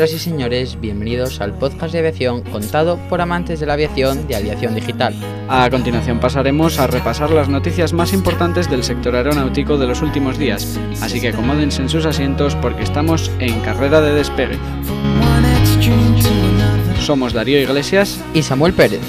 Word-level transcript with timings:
Señoras 0.00 0.16
y 0.16 0.30
señores, 0.30 0.80
bienvenidos 0.80 1.42
al 1.42 1.52
podcast 1.52 1.92
de 1.92 1.98
aviación 1.98 2.40
contado 2.40 2.96
por 3.10 3.20
amantes 3.20 3.60
de 3.60 3.66
la 3.66 3.74
aviación 3.74 4.26
de 4.26 4.34
Aviación 4.34 4.74
Digital. 4.74 5.14
A 5.46 5.68
continuación 5.68 6.20
pasaremos 6.20 6.78
a 6.78 6.86
repasar 6.86 7.28
las 7.28 7.50
noticias 7.50 7.92
más 7.92 8.14
importantes 8.14 8.70
del 8.70 8.82
sector 8.82 9.14
aeronáutico 9.14 9.76
de 9.76 9.86
los 9.86 10.00
últimos 10.00 10.38
días, 10.38 10.78
así 11.02 11.20
que 11.20 11.28
acomódense 11.28 11.82
en 11.82 11.90
sus 11.90 12.06
asientos 12.06 12.54
porque 12.62 12.82
estamos 12.82 13.30
en 13.40 13.60
carrera 13.60 14.00
de 14.00 14.14
despegue. 14.14 14.58
Somos 17.02 17.34
Darío 17.34 17.60
Iglesias 17.60 18.24
y 18.32 18.42
Samuel 18.42 18.72
Pérez. 18.72 19.02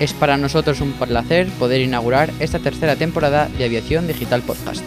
Es 0.00 0.12
para 0.12 0.36
nosotros 0.36 0.82
un 0.82 0.92
placer 0.92 1.48
poder 1.58 1.80
inaugurar 1.80 2.30
esta 2.40 2.58
tercera 2.58 2.96
temporada 2.96 3.48
de 3.56 3.64
Aviación 3.64 4.06
Digital 4.06 4.42
Podcast. 4.42 4.84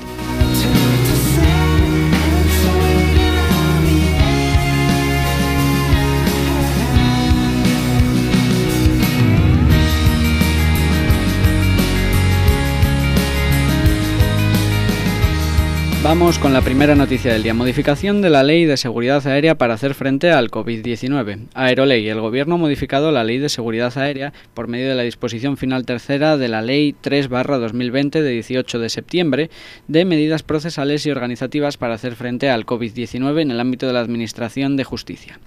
Vamos 16.10 16.40
con 16.40 16.54
la 16.54 16.64
primera 16.64 16.96
noticia 16.96 17.32
del 17.32 17.44
día. 17.44 17.54
Modificación 17.54 18.24
de 18.24 18.32
la 18.32 18.42
Ley 18.42 18.66
de 18.66 18.78
Seguridad 18.78 19.28
Aérea 19.28 19.60
para 19.60 19.76
hacer 19.76 19.94
frente 19.94 20.32
al 20.32 20.50
COVID-19. 20.50 21.50
Aeroley. 21.54 22.10
El 22.10 22.20
Gobierno 22.20 22.56
ha 22.56 22.58
modificado 22.58 23.12
la 23.12 23.24
Ley 23.24 23.38
de 23.38 23.48
Seguridad 23.48 23.96
Aérea 23.96 24.34
por 24.56 24.68
medio 24.68 24.90
de 24.90 24.96
la 24.96 25.04
disposición 25.04 25.56
final 25.56 25.86
tercera 25.86 26.36
de 26.38 26.48
la 26.48 26.64
Ley 26.64 26.96
3-2020 27.04 28.24
de 28.24 28.32
18 28.32 28.80
de 28.80 28.90
septiembre 28.90 29.50
de 29.88 30.04
medidas 30.04 30.42
procesales 30.42 31.06
y 31.06 31.12
organizativas 31.12 31.78
para 31.78 31.94
hacer 31.94 32.16
frente 32.16 32.50
al 32.50 32.66
COVID-19 32.66 33.44
en 33.44 33.52
el 33.52 33.60
ámbito 33.60 33.86
de 33.86 33.94
la 33.94 34.00
Administración 34.00 34.78
de 34.78 34.86
Justicia. 34.86 35.40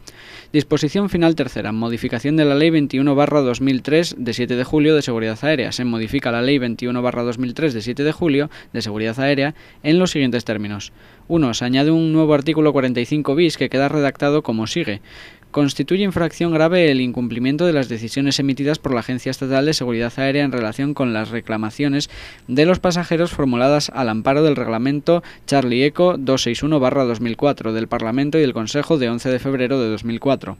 Disposición 0.52 1.08
final 1.08 1.34
tercera. 1.34 1.72
Modificación 1.72 2.36
de 2.36 2.44
la 2.44 2.54
Ley 2.54 2.68
21-2003 2.68 4.16
de 4.18 4.34
7 4.34 4.54
de 4.54 4.64
julio 4.64 4.94
de 4.94 5.00
Seguridad 5.00 5.38
Aérea. 5.40 5.72
Se 5.72 5.86
modifica 5.86 6.30
la 6.30 6.42
Ley 6.42 6.58
21-2003 6.58 7.72
de 7.72 7.80
7 7.80 8.04
de 8.04 8.12
julio 8.12 8.50
de 8.74 8.82
Seguridad 8.82 9.18
Aérea 9.18 9.54
en 9.82 9.98
los 9.98 10.10
siguientes 10.10 10.44
términos. 10.44 10.92
1. 11.28 11.54
Se 11.54 11.64
añade 11.64 11.90
un 11.90 12.12
nuevo 12.12 12.34
artículo 12.34 12.74
45 12.74 13.34
bis 13.34 13.56
que 13.56 13.70
queda 13.70 13.88
redactado 13.88 14.42
como 14.42 14.66
sigue. 14.66 15.00
Constituye 15.52 16.02
infracción 16.02 16.50
grave 16.54 16.90
el 16.90 17.02
incumplimiento 17.02 17.66
de 17.66 17.74
las 17.74 17.90
decisiones 17.90 18.38
emitidas 18.38 18.78
por 18.78 18.94
la 18.94 19.00
Agencia 19.00 19.28
Estatal 19.28 19.66
de 19.66 19.74
Seguridad 19.74 20.10
Aérea 20.16 20.44
en 20.44 20.50
relación 20.50 20.94
con 20.94 21.12
las 21.12 21.28
reclamaciones 21.28 22.08
de 22.48 22.64
los 22.64 22.80
pasajeros 22.80 23.32
formuladas 23.32 23.90
al 23.94 24.08
amparo 24.08 24.42
del 24.42 24.56
reglamento 24.56 25.22
Charlie 25.46 25.84
Eco 25.84 26.16
261-2004 26.16 27.72
del 27.72 27.86
Parlamento 27.86 28.38
y 28.38 28.40
del 28.40 28.54
Consejo 28.54 28.96
de 28.96 29.10
11 29.10 29.28
de 29.28 29.38
febrero 29.38 29.78
de 29.78 29.90
2004. 29.90 30.56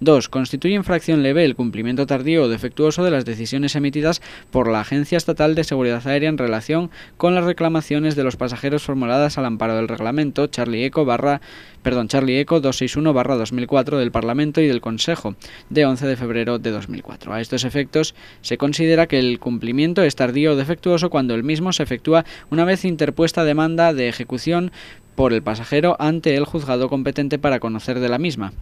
2. 0.00 0.28
Constituye 0.28 0.74
infracción 0.74 1.22
leve 1.22 1.44
el 1.44 1.54
cumplimiento 1.54 2.04
tardío 2.04 2.42
o 2.42 2.48
defectuoso 2.48 3.04
de 3.04 3.12
las 3.12 3.24
decisiones 3.24 3.76
emitidas 3.76 4.20
por 4.50 4.68
la 4.68 4.80
Agencia 4.80 5.16
Estatal 5.16 5.54
de 5.54 5.62
Seguridad 5.62 6.04
Aérea 6.08 6.28
en 6.28 6.38
relación 6.38 6.90
con 7.16 7.36
las 7.36 7.44
reclamaciones 7.44 8.16
de 8.16 8.24
los 8.24 8.34
pasajeros 8.34 8.82
formuladas 8.82 9.38
al 9.38 9.44
amparo 9.44 9.76
del 9.76 9.86
reglamento 9.86 10.48
Charlie 10.48 10.86
Eco 10.86 11.04
barra 11.04 11.40
perdón, 11.84 12.08
Charlie 12.08 12.40
Eco 12.40 12.60
261-2004 12.60 13.98
del 13.98 14.10
Parlamento 14.10 14.60
y 14.60 14.66
del 14.66 14.80
Consejo 14.80 15.36
de 15.68 15.84
11 15.84 16.06
de 16.06 16.16
febrero 16.16 16.58
de 16.58 16.70
2004. 16.70 17.32
A 17.32 17.40
estos 17.40 17.62
efectos, 17.64 18.14
se 18.40 18.58
considera 18.58 19.06
que 19.06 19.18
el 19.18 19.38
cumplimiento 19.38 20.02
es 20.02 20.16
tardío 20.16 20.52
o 20.52 20.56
defectuoso 20.56 21.10
cuando 21.10 21.34
el 21.34 21.44
mismo 21.44 21.72
se 21.72 21.82
efectúa 21.82 22.24
una 22.50 22.64
vez 22.64 22.84
interpuesta 22.84 23.44
demanda 23.44 23.92
de 23.92 24.08
ejecución 24.08 24.72
por 25.14 25.32
el 25.32 25.42
pasajero 25.42 25.96
ante 26.00 26.34
el 26.34 26.46
juzgado 26.46 26.88
competente 26.88 27.38
para 27.38 27.60
conocer 27.60 28.00
de 28.00 28.08
la 28.08 28.18
misma. 28.18 28.54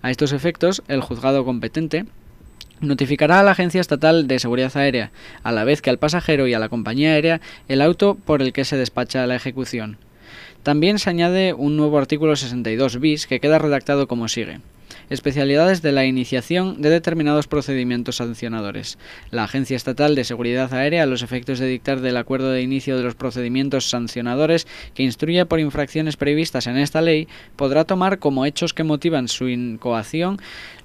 A 0.00 0.10
estos 0.10 0.32
efectos, 0.32 0.82
el 0.88 1.02
juzgado 1.02 1.44
competente 1.44 2.06
notificará 2.80 3.38
a 3.38 3.42
la 3.42 3.52
Agencia 3.52 3.82
Estatal 3.82 4.26
de 4.26 4.38
Seguridad 4.38 4.76
Aérea, 4.76 5.12
a 5.42 5.52
la 5.52 5.64
vez 5.64 5.82
que 5.82 5.90
al 5.90 5.98
pasajero 5.98 6.48
y 6.48 6.54
a 6.54 6.58
la 6.58 6.70
compañía 6.70 7.12
aérea, 7.12 7.40
el 7.68 7.82
auto 7.82 8.16
por 8.16 8.42
el 8.42 8.52
que 8.54 8.64
se 8.64 8.76
despacha 8.76 9.26
la 9.26 9.36
ejecución. 9.36 9.98
También 10.62 10.98
se 10.98 11.10
añade 11.10 11.54
un 11.54 11.76
nuevo 11.76 11.98
artículo 11.98 12.36
62 12.36 13.00
bis 13.00 13.26
que 13.26 13.40
queda 13.40 13.58
redactado 13.58 14.06
como 14.06 14.28
sigue 14.28 14.60
especialidades 15.10 15.82
de 15.82 15.92
la 15.92 16.04
iniciación 16.04 16.80
de 16.80 16.90
determinados 16.90 17.46
procedimientos 17.46 18.16
sancionadores. 18.16 18.98
La 19.30 19.44
Agencia 19.44 19.76
Estatal 19.76 20.14
de 20.14 20.24
Seguridad 20.24 20.72
Aérea, 20.74 21.02
a 21.02 21.06
los 21.06 21.22
efectos 21.22 21.58
de 21.58 21.66
dictar 21.66 22.00
del 22.00 22.16
acuerdo 22.16 22.50
de 22.50 22.62
inicio 22.62 22.96
de 22.96 23.02
los 23.02 23.14
procedimientos 23.14 23.88
sancionadores 23.88 24.66
que 24.94 25.02
instruye 25.02 25.46
por 25.46 25.60
infracciones 25.60 26.16
previstas 26.16 26.66
en 26.66 26.76
esta 26.76 27.00
ley, 27.00 27.28
podrá 27.56 27.84
tomar 27.84 28.18
como 28.18 28.46
hechos 28.46 28.74
que 28.74 28.84
motivan 28.84 29.28
su 29.28 29.48
incoación 29.48 30.38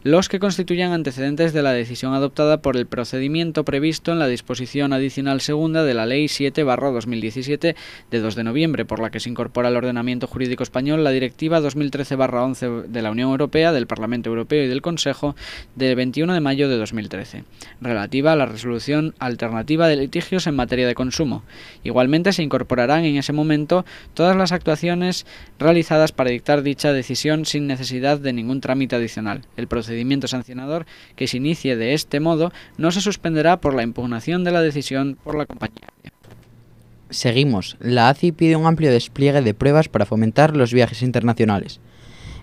los 0.04 0.30
que 0.30 0.40
constituyan 0.40 0.94
antecedentes 0.94 1.52
de 1.52 1.62
la 1.62 1.74
decisión 1.74 2.14
adoptada 2.14 2.62
por 2.62 2.78
el 2.78 2.86
procedimiento 2.86 3.66
previsto 3.66 4.14
en 4.14 4.20
la 4.20 4.28
disposición 4.28 4.94
adicional 4.94 5.42
segunda 5.42 5.84
de 5.84 5.94
la 5.94 6.06
Ley 6.06 6.28
7-2017 6.28 7.76
de 8.10 8.20
2 8.20 8.36
de 8.36 8.44
noviembre, 8.46 8.86
por 8.86 9.02
la 9.02 9.10
que 9.10 9.20
se 9.20 9.30
incorpora 9.30 9.68
al 9.68 9.76
ordenamiento 9.76 10.28
jurídico 10.28 10.64
español 10.64 11.04
la 11.04 11.12
Directiva 11.12 11.60
2013-11 11.60 12.84
de 12.84 13.02
la 13.02 13.12
Unión 13.12 13.32
Europea 13.32 13.74
del 13.74 13.88
Parlamento 13.88 14.07
Europeo 14.14 14.64
y 14.64 14.68
del 14.68 14.82
Consejo 14.82 15.36
del 15.76 15.96
21 15.96 16.34
de 16.34 16.40
mayo 16.40 16.70
de 16.70 16.78
2013, 16.78 17.44
relativa 17.82 18.34
a 18.34 18.36
la 18.36 18.46
resolución 18.46 19.14
alternativa 19.20 19.88
de 19.88 19.98
litigios 19.98 20.48
en 20.48 20.56
materia 20.56 20.88
de 20.88 20.96
consumo. 20.96 21.44
Igualmente 21.84 22.34
se 22.34 22.44
incorporarán 22.44 23.06
en 23.06 23.18
ese 23.18 23.34
momento 23.34 23.86
todas 24.14 24.36
las 24.36 24.52
actuaciones 24.52 25.26
realizadas 25.60 26.12
para 26.12 26.30
dictar 26.30 26.64
dicha 26.64 26.94
decisión 26.94 27.46
sin 27.46 27.68
necesidad 27.68 28.20
de 28.20 28.34
ningún 28.34 28.62
trámite 28.62 28.96
adicional. 28.96 29.44
El 29.58 29.68
procedimiento 29.68 30.28
sancionador 30.28 30.86
que 31.16 31.28
se 31.28 31.38
inicie 31.38 31.76
de 31.76 31.94
este 31.94 32.20
modo 32.20 32.52
no 32.78 32.92
se 32.92 33.02
suspenderá 33.02 33.58
por 33.62 33.74
la 33.74 33.84
impugnación 33.84 34.44
de 34.44 34.52
la 34.52 34.62
decisión 34.62 35.18
por 35.24 35.38
la 35.38 35.46
compañía. 35.46 35.88
Seguimos. 37.10 37.78
La 37.80 38.10
ACI 38.10 38.34
pide 38.34 38.58
un 38.58 38.66
amplio 38.66 38.92
despliegue 38.92 39.42
de 39.42 39.54
pruebas 39.54 39.88
para 39.88 40.06
fomentar 40.06 40.58
los 40.58 40.74
viajes 40.74 41.02
internacionales. 41.02 41.80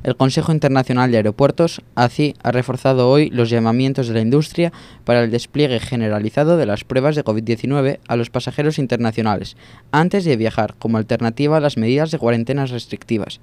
El 0.04 0.16
Consejo 0.16 0.53
Internacional 0.53 1.10
de 1.10 1.16
Aeropuertos, 1.16 1.81
ACI, 1.94 2.34
ha 2.42 2.53
reforzado 2.53 3.09
hoy 3.09 3.31
los 3.31 3.48
llamamientos 3.48 4.06
de 4.06 4.12
la 4.12 4.20
industria 4.20 4.70
para 5.04 5.25
el 5.25 5.31
despliegue 5.31 5.81
generalizado 5.81 6.59
de 6.59 6.66
las 6.66 6.84
pruebas 6.84 7.16
de 7.16 7.25
COVID-19 7.25 8.00
a 8.06 8.16
los 8.16 8.28
pasajeros 8.28 8.78
internacionales 8.78 9.56
antes 9.92 10.26
de 10.26 10.37
viajar 10.37 10.75
como 10.78 10.98
alternativa 10.98 11.56
a 11.56 11.60
las 11.60 11.78
medidas 11.78 12.10
de 12.10 12.19
cuarentenas 12.19 12.70
restrictivas. 12.70 13.41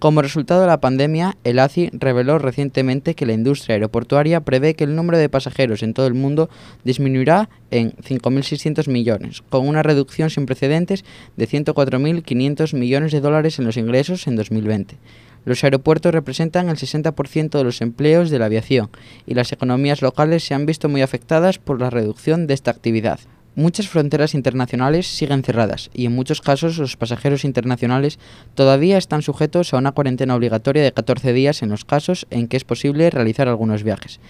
Como 0.00 0.22
resultado 0.22 0.62
de 0.62 0.66
la 0.66 0.80
pandemia, 0.80 1.36
el 1.44 1.60
ACI 1.60 1.90
reveló 1.92 2.40
recientemente 2.40 3.14
que 3.14 3.26
la 3.26 3.34
industria 3.34 3.74
aeroportuaria 3.74 4.40
prevé 4.40 4.74
que 4.74 4.84
el 4.84 4.96
número 4.96 5.16
de 5.16 5.28
pasajeros 5.28 5.84
en 5.84 5.94
todo 5.94 6.08
el 6.08 6.14
mundo 6.14 6.50
disminuirá 6.82 7.50
en 7.70 7.92
5.600 7.92 8.88
millones, 8.88 9.42
con 9.48 9.68
una 9.68 9.84
reducción 9.84 10.28
sin 10.30 10.46
precedentes 10.46 11.04
de 11.36 11.46
104.500 11.46 12.74
millones 12.74 13.12
de 13.12 13.20
dólares 13.20 13.60
en 13.60 13.66
los 13.66 13.76
ingresos 13.76 14.26
en 14.26 14.34
2020. 14.34 14.96
Los 15.44 15.64
aeropuertos 15.64 16.12
representan 16.12 16.68
el 16.68 16.76
60% 16.76 17.50
de 17.50 17.64
los 17.64 17.80
empleos 17.80 18.30
de 18.30 18.38
la 18.38 18.46
aviación 18.46 18.90
y 19.26 19.34
las 19.34 19.52
economías 19.52 20.02
locales 20.02 20.44
se 20.44 20.54
han 20.54 20.66
visto 20.66 20.88
muy 20.88 21.02
afectadas 21.02 21.58
por 21.58 21.80
la 21.80 21.90
reducción 21.90 22.46
de 22.46 22.54
esta 22.54 22.70
actividad. 22.70 23.20
Muchas 23.56 23.88
fronteras 23.88 24.34
internacionales 24.34 25.08
siguen 25.08 25.42
cerradas 25.42 25.90
y 25.92 26.06
en 26.06 26.14
muchos 26.14 26.40
casos 26.40 26.78
los 26.78 26.96
pasajeros 26.96 27.44
internacionales 27.44 28.18
todavía 28.54 28.96
están 28.96 29.22
sujetos 29.22 29.74
a 29.74 29.78
una 29.78 29.90
cuarentena 29.90 30.36
obligatoria 30.36 30.84
de 30.84 30.92
14 30.92 31.32
días 31.32 31.62
en 31.62 31.70
los 31.70 31.84
casos 31.84 32.26
en 32.30 32.46
que 32.46 32.56
es 32.56 32.64
posible 32.64 33.10
realizar 33.10 33.48
algunos 33.48 33.82
viajes. 33.82 34.20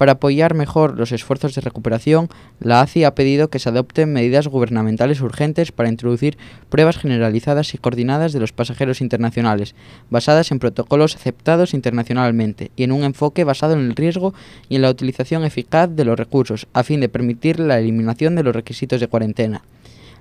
Para 0.00 0.12
apoyar 0.12 0.54
mejor 0.54 0.98
los 0.98 1.12
esfuerzos 1.12 1.54
de 1.54 1.60
recuperación, 1.60 2.30
la 2.58 2.80
ACI 2.80 3.04
ha 3.04 3.14
pedido 3.14 3.50
que 3.50 3.58
se 3.58 3.68
adopten 3.68 4.14
medidas 4.14 4.48
gubernamentales 4.48 5.20
urgentes 5.20 5.72
para 5.72 5.90
introducir 5.90 6.38
pruebas 6.70 6.96
generalizadas 6.96 7.74
y 7.74 7.76
coordinadas 7.76 8.32
de 8.32 8.40
los 8.40 8.54
pasajeros 8.54 9.02
internacionales, 9.02 9.74
basadas 10.08 10.52
en 10.52 10.58
protocolos 10.58 11.16
aceptados 11.16 11.74
internacionalmente 11.74 12.70
y 12.76 12.84
en 12.84 12.92
un 12.92 13.04
enfoque 13.04 13.44
basado 13.44 13.74
en 13.74 13.80
el 13.80 13.94
riesgo 13.94 14.32
y 14.70 14.76
en 14.76 14.82
la 14.82 14.90
utilización 14.90 15.44
eficaz 15.44 15.90
de 15.94 16.06
los 16.06 16.18
recursos, 16.18 16.66
a 16.72 16.82
fin 16.82 17.00
de 17.00 17.10
permitir 17.10 17.60
la 17.60 17.78
eliminación 17.78 18.36
de 18.36 18.42
los 18.42 18.56
requisitos 18.56 19.00
de 19.00 19.08
cuarentena. 19.08 19.60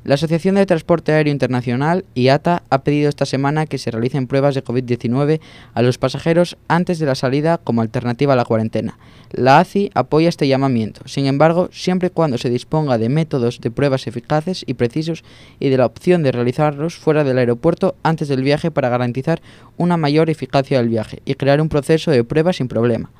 La 0.09 0.15
Asociación 0.15 0.55
de 0.55 0.65
Transporte 0.65 1.11
Aéreo 1.11 1.31
Internacional, 1.31 2.03
IATA, 2.15 2.63
ha 2.71 2.81
pedido 2.81 3.09
esta 3.09 3.27
semana 3.27 3.67
que 3.67 3.77
se 3.77 3.91
realicen 3.91 4.25
pruebas 4.25 4.55
de 4.55 4.63
COVID-19 4.63 5.39
a 5.75 5.81
los 5.83 5.99
pasajeros 5.99 6.57
antes 6.67 6.97
de 6.97 7.05
la 7.05 7.13
salida 7.13 7.59
como 7.59 7.81
alternativa 7.81 8.33
a 8.33 8.35
la 8.35 8.43
cuarentena. 8.43 8.97
La 9.29 9.59
ACI 9.59 9.91
apoya 9.93 10.27
este 10.27 10.47
llamamiento, 10.47 11.01
sin 11.05 11.27
embargo, 11.27 11.69
siempre 11.71 12.07
y 12.07 12.09
cuando 12.09 12.39
se 12.39 12.49
disponga 12.49 12.97
de 12.97 13.07
métodos 13.07 13.61
de 13.61 13.69
pruebas 13.69 14.07
eficaces 14.07 14.63
y 14.65 14.73
precisos 14.73 15.23
y 15.59 15.69
de 15.69 15.77
la 15.77 15.85
opción 15.85 16.23
de 16.23 16.31
realizarlos 16.31 16.95
fuera 16.95 17.23
del 17.23 17.37
aeropuerto 17.37 17.93
antes 18.01 18.29
del 18.29 18.41
viaje 18.41 18.71
para 18.71 18.89
garantizar 18.89 19.43
una 19.77 19.95
mayor 19.95 20.31
eficacia 20.31 20.79
del 20.79 20.89
viaje 20.89 21.21
y 21.23 21.35
crear 21.35 21.61
un 21.61 21.69
proceso 21.69 22.09
de 22.09 22.23
pruebas 22.23 22.55
sin 22.55 22.67
problema. 22.67 23.11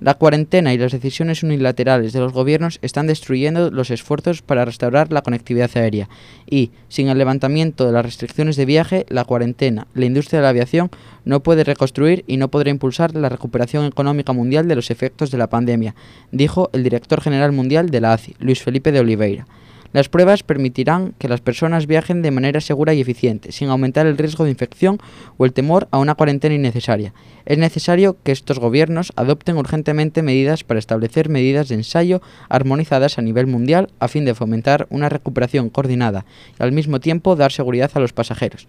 La 0.00 0.14
cuarentena 0.14 0.72
y 0.72 0.78
las 0.78 0.92
decisiones 0.92 1.42
unilaterales 1.42 2.14
de 2.14 2.20
los 2.20 2.32
gobiernos 2.32 2.78
están 2.80 3.06
destruyendo 3.06 3.70
los 3.70 3.90
esfuerzos 3.90 4.40
para 4.40 4.64
restaurar 4.64 5.12
la 5.12 5.20
conectividad 5.20 5.70
aérea 5.74 6.08
y, 6.48 6.70
sin 6.88 7.08
el 7.08 7.18
levantamiento 7.18 7.84
de 7.84 7.92
las 7.92 8.06
restricciones 8.06 8.56
de 8.56 8.64
viaje, 8.64 9.04
la 9.10 9.24
cuarentena, 9.24 9.88
la 9.92 10.06
industria 10.06 10.38
de 10.38 10.44
la 10.44 10.48
aviación 10.48 10.90
no 11.26 11.40
puede 11.40 11.64
reconstruir 11.64 12.24
y 12.26 12.38
no 12.38 12.48
podrá 12.48 12.70
impulsar 12.70 13.14
la 13.14 13.28
recuperación 13.28 13.84
económica 13.84 14.32
mundial 14.32 14.68
de 14.68 14.76
los 14.76 14.90
efectos 14.90 15.30
de 15.30 15.36
la 15.36 15.50
pandemia, 15.50 15.94
dijo 16.32 16.70
el 16.72 16.82
director 16.82 17.20
general 17.20 17.52
mundial 17.52 17.90
de 17.90 18.00
la 18.00 18.14
ACI, 18.14 18.36
Luis 18.38 18.62
Felipe 18.62 18.92
de 18.92 19.00
Oliveira. 19.00 19.46
Las 19.92 20.08
pruebas 20.08 20.44
permitirán 20.44 21.14
que 21.18 21.28
las 21.28 21.40
personas 21.40 21.88
viajen 21.88 22.22
de 22.22 22.30
manera 22.30 22.60
segura 22.60 22.94
y 22.94 23.00
eficiente, 23.00 23.50
sin 23.50 23.70
aumentar 23.70 24.06
el 24.06 24.16
riesgo 24.16 24.44
de 24.44 24.50
infección 24.50 24.98
o 25.36 25.44
el 25.44 25.52
temor 25.52 25.88
a 25.90 25.98
una 25.98 26.14
cuarentena 26.14 26.54
innecesaria. 26.54 27.12
Es 27.44 27.58
necesario 27.58 28.16
que 28.22 28.30
estos 28.30 28.60
gobiernos 28.60 29.12
adopten 29.16 29.56
urgentemente 29.56 30.22
medidas 30.22 30.62
para 30.62 30.78
establecer 30.78 31.28
medidas 31.28 31.68
de 31.68 31.74
ensayo 31.74 32.22
armonizadas 32.48 33.18
a 33.18 33.22
nivel 33.22 33.48
mundial 33.48 33.90
a 33.98 34.06
fin 34.06 34.24
de 34.24 34.34
fomentar 34.34 34.86
una 34.90 35.08
recuperación 35.08 35.70
coordinada 35.70 36.24
y 36.58 36.62
al 36.62 36.70
mismo 36.70 37.00
tiempo 37.00 37.34
dar 37.34 37.50
seguridad 37.50 37.90
a 37.94 38.00
los 38.00 38.12
pasajeros. 38.12 38.68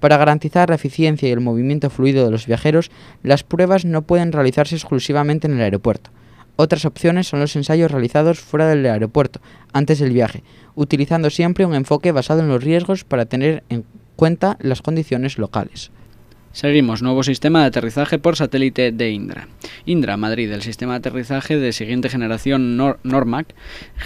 Para 0.00 0.16
garantizar 0.16 0.70
la 0.70 0.76
eficiencia 0.76 1.28
y 1.28 1.32
el 1.32 1.40
movimiento 1.40 1.90
fluido 1.90 2.24
de 2.24 2.30
los 2.30 2.46
viajeros, 2.46 2.90
las 3.22 3.44
pruebas 3.44 3.84
no 3.84 4.02
pueden 4.02 4.32
realizarse 4.32 4.74
exclusivamente 4.74 5.46
en 5.46 5.54
el 5.54 5.60
aeropuerto. 5.60 6.10
Otras 6.56 6.84
opciones 6.84 7.28
son 7.28 7.40
los 7.40 7.56
ensayos 7.56 7.90
realizados 7.90 8.40
fuera 8.40 8.68
del 8.68 8.84
aeropuerto, 8.86 9.40
antes 9.72 9.98
del 9.98 10.12
viaje, 10.12 10.42
utilizando 10.74 11.30
siempre 11.30 11.66
un 11.66 11.74
enfoque 11.74 12.12
basado 12.12 12.40
en 12.40 12.48
los 12.48 12.62
riesgos 12.62 13.04
para 13.04 13.26
tener 13.26 13.64
en 13.68 13.84
cuenta 14.16 14.58
las 14.60 14.82
condiciones 14.82 15.38
locales. 15.38 15.90
Seguimos, 16.52 17.02
nuevo 17.02 17.22
sistema 17.22 17.60
de 17.60 17.66
aterrizaje 17.66 18.18
por 18.18 18.36
satélite 18.36 18.92
de 18.92 19.10
Indra. 19.10 19.48
Indra, 19.84 20.16
Madrid, 20.16 20.50
el 20.52 20.62
sistema 20.62 20.92
de 20.92 20.98
aterrizaje 20.98 21.58
de 21.58 21.72
siguiente 21.72 22.08
generación 22.08 22.76
Normac, 22.76 23.54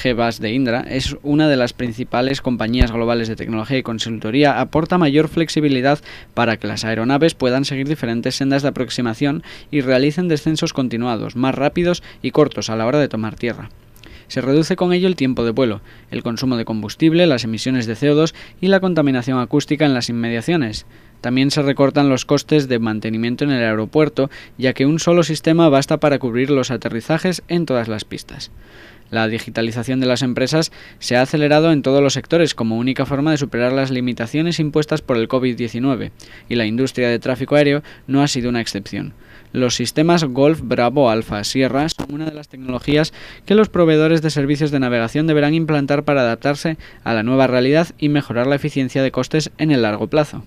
GBAS 0.03 0.41
de 0.41 0.53
Indra, 0.53 0.81
es 0.89 1.17
una 1.23 1.49
de 1.49 1.57
las 1.57 1.73
principales 1.73 2.41
compañías 2.41 2.93
globales 2.93 3.29
de 3.29 3.37
tecnología 3.37 3.79
y 3.79 3.83
consultoría, 3.83 4.61
aporta 4.61 4.97
mayor 4.97 5.29
flexibilidad 5.29 5.99
para 6.33 6.57
que 6.57 6.67
las 6.67 6.85
aeronaves 6.85 7.35
puedan 7.35 7.65
seguir 7.65 7.89
diferentes 7.89 8.37
sendas 8.37 8.63
de 8.63 8.69
aproximación 8.69 9.43
y 9.71 9.83
realicen 9.83 10.29
descensos 10.29 10.73
continuados, 10.73 11.37
más 11.37 11.55
rápidos 11.55 12.03
y 12.23 12.31
cortos 12.31 12.71
a 12.71 12.77
la 12.77 12.87
hora 12.87 12.99
de 12.99 13.09
tomar 13.09 13.37
tierra. 13.37 13.69
Se 14.29 14.41
reduce 14.41 14.75
con 14.77 14.93
ello 14.93 15.07
el 15.07 15.15
tiempo 15.15 15.45
de 15.45 15.53
vuelo, 15.53 15.83
el 16.11 16.23
consumo 16.23 16.57
de 16.57 16.65
combustible, 16.65 17.27
las 17.27 17.45
emisiones 17.45 17.87
de 17.87 17.95
CO2 17.95 18.35
y 18.61 18.69
la 18.69 18.81
contaminación 18.81 19.39
acústica 19.39 19.87
en 19.87 19.95
las 19.95 20.09
inmediaciones. 20.09 20.87
También 21.21 21.51
se 21.51 21.63
recortan 21.63 22.09
los 22.09 22.25
costes 22.25 22.69
de 22.69 22.79
mantenimiento 22.79 23.45
en 23.45 23.51
el 23.51 23.63
aeropuerto, 23.63 24.31
ya 24.59 24.73
que 24.73 24.87
un 24.87 24.99
solo 24.99 25.23
sistema 25.23 25.69
basta 25.69 25.99
para 25.99 26.19
cubrir 26.19 26.51
los 26.51 26.71
aterrizajes 26.71 27.43
en 27.49 27.67
todas 27.67 27.89
las 27.89 28.05
pistas. 28.05 28.51
La 29.11 29.29
digitalización 29.29 30.01
de 30.01 30.07
las 30.07 30.23
empresas 30.23 30.73
se 30.99 31.17
ha 31.17 31.23
acelerado 31.23 31.71
en 31.71 31.83
todos 31.83 32.03
los 32.03 32.15
sectores 32.15 32.55
como 32.55 32.77
única 32.77 33.07
forma 33.07 33.31
de 33.31 33.37
superar 33.37 33.73
las 33.73 33.93
limitaciones 33.93 34.59
impuestas 34.59 35.01
por 35.01 35.17
el 35.17 35.29
COVID-19, 35.29 36.11
y 36.49 36.55
la 36.57 36.67
industria 36.67 37.09
de 37.09 37.21
tráfico 37.21 37.55
aéreo 37.55 37.83
no 38.09 38.23
ha 38.23 38.29
sido 38.29 38.49
una 38.49 38.61
excepción. 38.61 39.15
Los 39.53 39.77
sistemas 39.77 40.25
Golf 40.25 40.61
Bravo 40.63 41.09
Alpha 41.09 41.43
Sierra 41.45 41.89
son 41.89 42.13
una 42.13 42.25
de 42.25 42.35
las 42.35 42.49
tecnologías 42.49 43.13
que 43.47 43.55
los 43.55 43.69
proveedores 43.69 44.23
de 44.23 44.31
servicios 44.31 44.73
de 44.73 44.81
navegación 44.81 45.29
deberán 45.29 45.55
implantar 45.55 46.05
para 46.05 46.23
adaptarse 46.23 46.77
a 47.05 47.15
la 47.15 47.23
nueva 47.23 47.47
realidad 47.47 47.89
y 47.99 48.09
mejorar 48.09 48.49
la 48.49 48.57
eficiencia 48.57 49.03
de 49.03 49.13
costes 49.13 49.53
en 49.57 49.71
el 49.71 49.83
largo 49.83 50.09
plazo. 50.09 50.45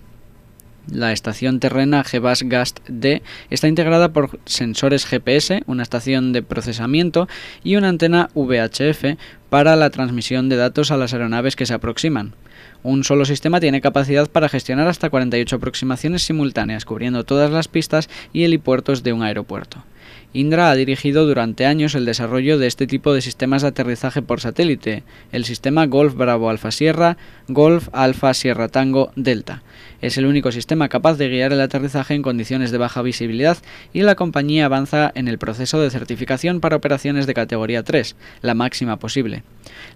La 0.92 1.12
estación 1.12 1.60
terrena 1.60 2.04
GBAS 2.04 2.44
GAST 2.44 2.80
D 2.88 3.22
está 3.52 3.68
integrada 3.68 4.12
por 4.12 4.40
sensores 4.46 5.06
GPS, 5.06 5.62
una 5.68 5.84
estación 5.84 6.34
de 6.34 6.42
procesamiento 6.42 7.28
y 7.64 7.76
una 7.76 7.90
antena 7.90 8.30
VHF 8.34 9.18
para 9.50 9.76
la 9.76 9.92
transmisión 9.92 10.50
de 10.50 10.56
datos 10.56 10.90
a 10.90 10.98
las 10.98 11.14
aeronaves 11.14 11.56
que 11.56 11.68
se 11.68 11.76
aproximan. 11.76 12.34
Un 12.82 13.04
solo 13.04 13.26
sistema 13.26 13.60
tiene 13.60 13.82
capacidad 13.82 14.30
para 14.30 14.50
gestionar 14.50 14.88
hasta 14.88 15.10
48 15.10 15.58
aproximaciones 15.58 16.24
simultáneas, 16.24 16.86
cubriendo 16.86 17.24
todas 17.24 17.52
las 17.52 17.68
pistas 17.68 18.10
y 18.34 18.44
helipuertos 18.44 19.04
de 19.04 19.14
un 19.14 19.22
aeropuerto. 19.22 19.84
Indra 20.32 20.70
ha 20.70 20.76
dirigido 20.76 21.26
durante 21.26 21.66
años 21.66 21.96
el 21.96 22.06
desarrollo 22.06 22.60
de 22.60 22.68
este 22.68 22.86
tipo 22.86 23.16
de 23.16 23.22
sistemas 23.22 23.64
de 23.64 23.70
aterrizaje 23.70 24.22
por 24.22 24.42
satélite, 24.42 25.02
el 25.32 25.44
sistema 25.44 25.88
Golf 25.88 26.14
Bravo 26.14 26.52
Alfa 26.52 26.70
Sierra, 26.70 27.18
Golf 27.48 27.90
Alfa 27.94 28.36
Sierra 28.36 28.68
Tango 28.68 29.12
Delta. 29.16 29.64
Es 30.02 30.20
el 30.20 30.28
único 30.28 30.52
sistema 30.52 30.88
capaz 30.88 31.18
de 31.18 31.30
guiar 31.30 31.52
el 31.52 31.62
aterrizaje 31.62 32.14
en 32.14 32.22
condiciones 32.22 32.70
de 32.70 32.78
baja 32.78 33.02
visibilidad 33.02 33.58
y 33.92 34.02
la 34.04 34.14
compañía 34.14 34.66
avanza 34.66 35.12
en 35.16 35.28
el 35.28 35.40
proceso 35.40 35.82
de 35.82 35.90
certificación 35.90 36.60
para 36.60 36.76
operaciones 36.76 37.26
de 37.26 37.34
categoría 37.34 37.82
3, 37.82 38.16
la 38.42 38.54
máxima 38.54 38.98
posible. 38.98 39.44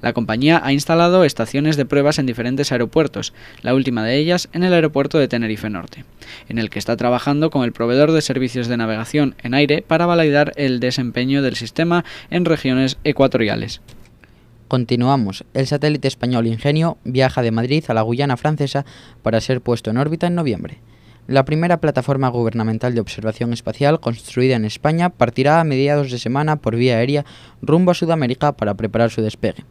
La 0.02 0.14
compañía 0.14 0.62
ha 0.64 0.74
instalado 0.74 1.24
estaciones 1.24 1.78
de 1.78 1.86
pruebas 1.86 2.20
en 2.20 2.26
diferentes 2.26 2.72
aeropuertos, 2.72 3.34
la 3.62 3.74
última 3.74 4.04
de 4.04 4.18
ellas 4.18 4.50
en 4.52 4.64
el 4.64 4.74
aeropuerto 4.74 5.20
de 5.20 5.28
Tenerife 5.28 5.70
Norte, 5.70 6.06
en 6.50 6.58
el 6.58 6.70
que 6.70 6.80
está 6.80 6.98
trabajando 6.98 7.50
con 7.50 7.64
el 7.64 7.72
proveedor 7.72 8.12
de 8.12 8.22
servicios 8.22 8.68
de 8.68 8.78
navegación 8.78 9.36
en 9.44 9.54
aire 9.54 9.84
para 9.88 10.06
el 10.56 10.80
desempeño 10.80 11.42
del 11.42 11.56
sistema 11.56 12.06
en 12.30 12.46
regiones 12.46 12.98
ecuatoriales. 13.04 13.82
Continuamos. 14.68 15.44
El 15.54 15.68
satélite 15.68 16.08
español 16.08 16.48
Ingenio 16.48 16.98
viaja 17.04 17.42
de 17.42 17.52
Madrid 17.52 17.84
a 17.88 17.94
la 17.94 18.02
Guyana 18.02 18.38
francesa 18.38 18.86
para 19.22 19.42
ser 19.42 19.62
puesto 19.62 19.92
en 19.92 19.98
órbita 19.98 20.28
en 20.28 20.36
noviembre. 20.36 20.80
La 21.28 21.46
primera 21.46 21.78
plataforma 21.78 22.28
gubernamental 22.30 22.94
de 22.94 23.02
observación 23.02 23.54
espacial 23.54 24.00
construida 24.00 24.56
en 24.56 24.66
España 24.66 25.10
partirá 25.10 25.62
a 25.62 25.64
mediados 25.64 26.12
de 26.12 26.20
semana 26.20 26.58
por 26.58 26.76
vía 26.76 26.98
aérea 26.98 27.24
rumbo 27.62 27.92
a 27.92 27.94
Sudamérica 27.94 28.54
para 28.54 28.74
preparar 28.74 29.10
su 29.10 29.22
despegue. 29.22 29.64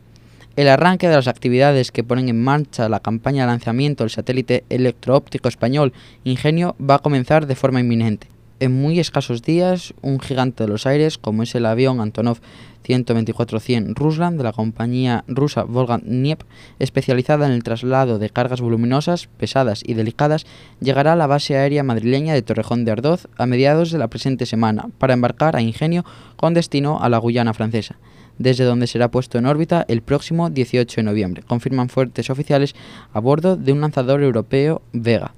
El 0.54 0.68
arranque 0.68 1.09
de 1.09 1.16
las 1.16 1.28
actividades 1.28 1.92
que 1.92 2.04
ponen 2.04 2.28
en 2.28 2.42
marcha 2.42 2.88
la 2.88 3.00
campaña 3.00 3.42
de 3.42 3.49
lanzamiento 3.49 4.04
del 4.04 4.11
satélite 4.11 4.64
electroóptico 4.68 5.49
español 5.49 5.92
Ingenio 6.25 6.76
va 6.78 6.97
a 6.97 7.00
comenzar 7.00 7.47
de 7.47 7.56
forma 7.56 7.80
inminente. 7.80 8.32
En 8.62 8.81
muy 8.81 9.00
escasos 9.00 9.42
días, 9.42 9.92
un 10.02 10.21
gigante 10.21 10.62
de 10.62 10.69
los 10.69 10.87
aires, 10.87 11.19
como 11.19 11.42
es 11.42 11.52
el 11.57 11.66
avión 11.66 12.00
Antonov 12.00 12.38
124-100 12.87 13.97
Ruslan 13.97 14.38
de 14.38 14.45
la 14.45 14.52
compañía 14.52 15.25
rusa 15.26 15.64
Volga 15.64 15.99
Niep, 16.04 16.45
especializada 16.78 17.47
en 17.47 17.54
el 17.54 17.64
traslado 17.64 18.21
de 18.21 18.31
cargas 18.31 18.61
voluminosas, 18.61 19.26
pesadas 19.26 19.83
y 19.85 19.95
delicadas, 19.95 20.47
llegará 20.78 21.14
a 21.14 21.16
la 21.16 21.26
base 21.26 21.57
aérea 21.57 21.83
madrileña 21.83 22.35
de 22.35 22.42
Torrejón 22.42 22.85
de 22.85 22.92
Ardoz 22.92 23.26
a 23.37 23.47
mediados 23.47 23.90
de 23.90 23.99
la 23.99 24.07
presente 24.07 24.47
semana 24.47 24.90
para 24.99 25.14
embarcar 25.14 25.57
a 25.57 25.61
Ingenio 25.61 26.04
con 26.37 26.54
destino 26.54 27.02
a 27.02 27.09
la 27.09 27.19
Guyana 27.19 27.54
francesa 27.54 27.99
desde 28.38 28.64
donde 28.64 28.87
será 28.87 29.11
puesto 29.11 29.38
en 29.38 29.47
órbita 29.47 29.85
el 29.88 30.02
próximo 30.02 30.50
18 30.50 30.97
de 30.97 31.02
noviembre, 31.02 31.42
confirman 31.42 31.88
fuertes 31.88 32.31
oficiales 32.31 32.75
a 33.12 33.21
bordo 33.21 33.57
de 33.57 33.73
un 33.73 33.81
lanzador 33.81 34.23
europeo 34.23 34.83
Vega. 34.92 35.35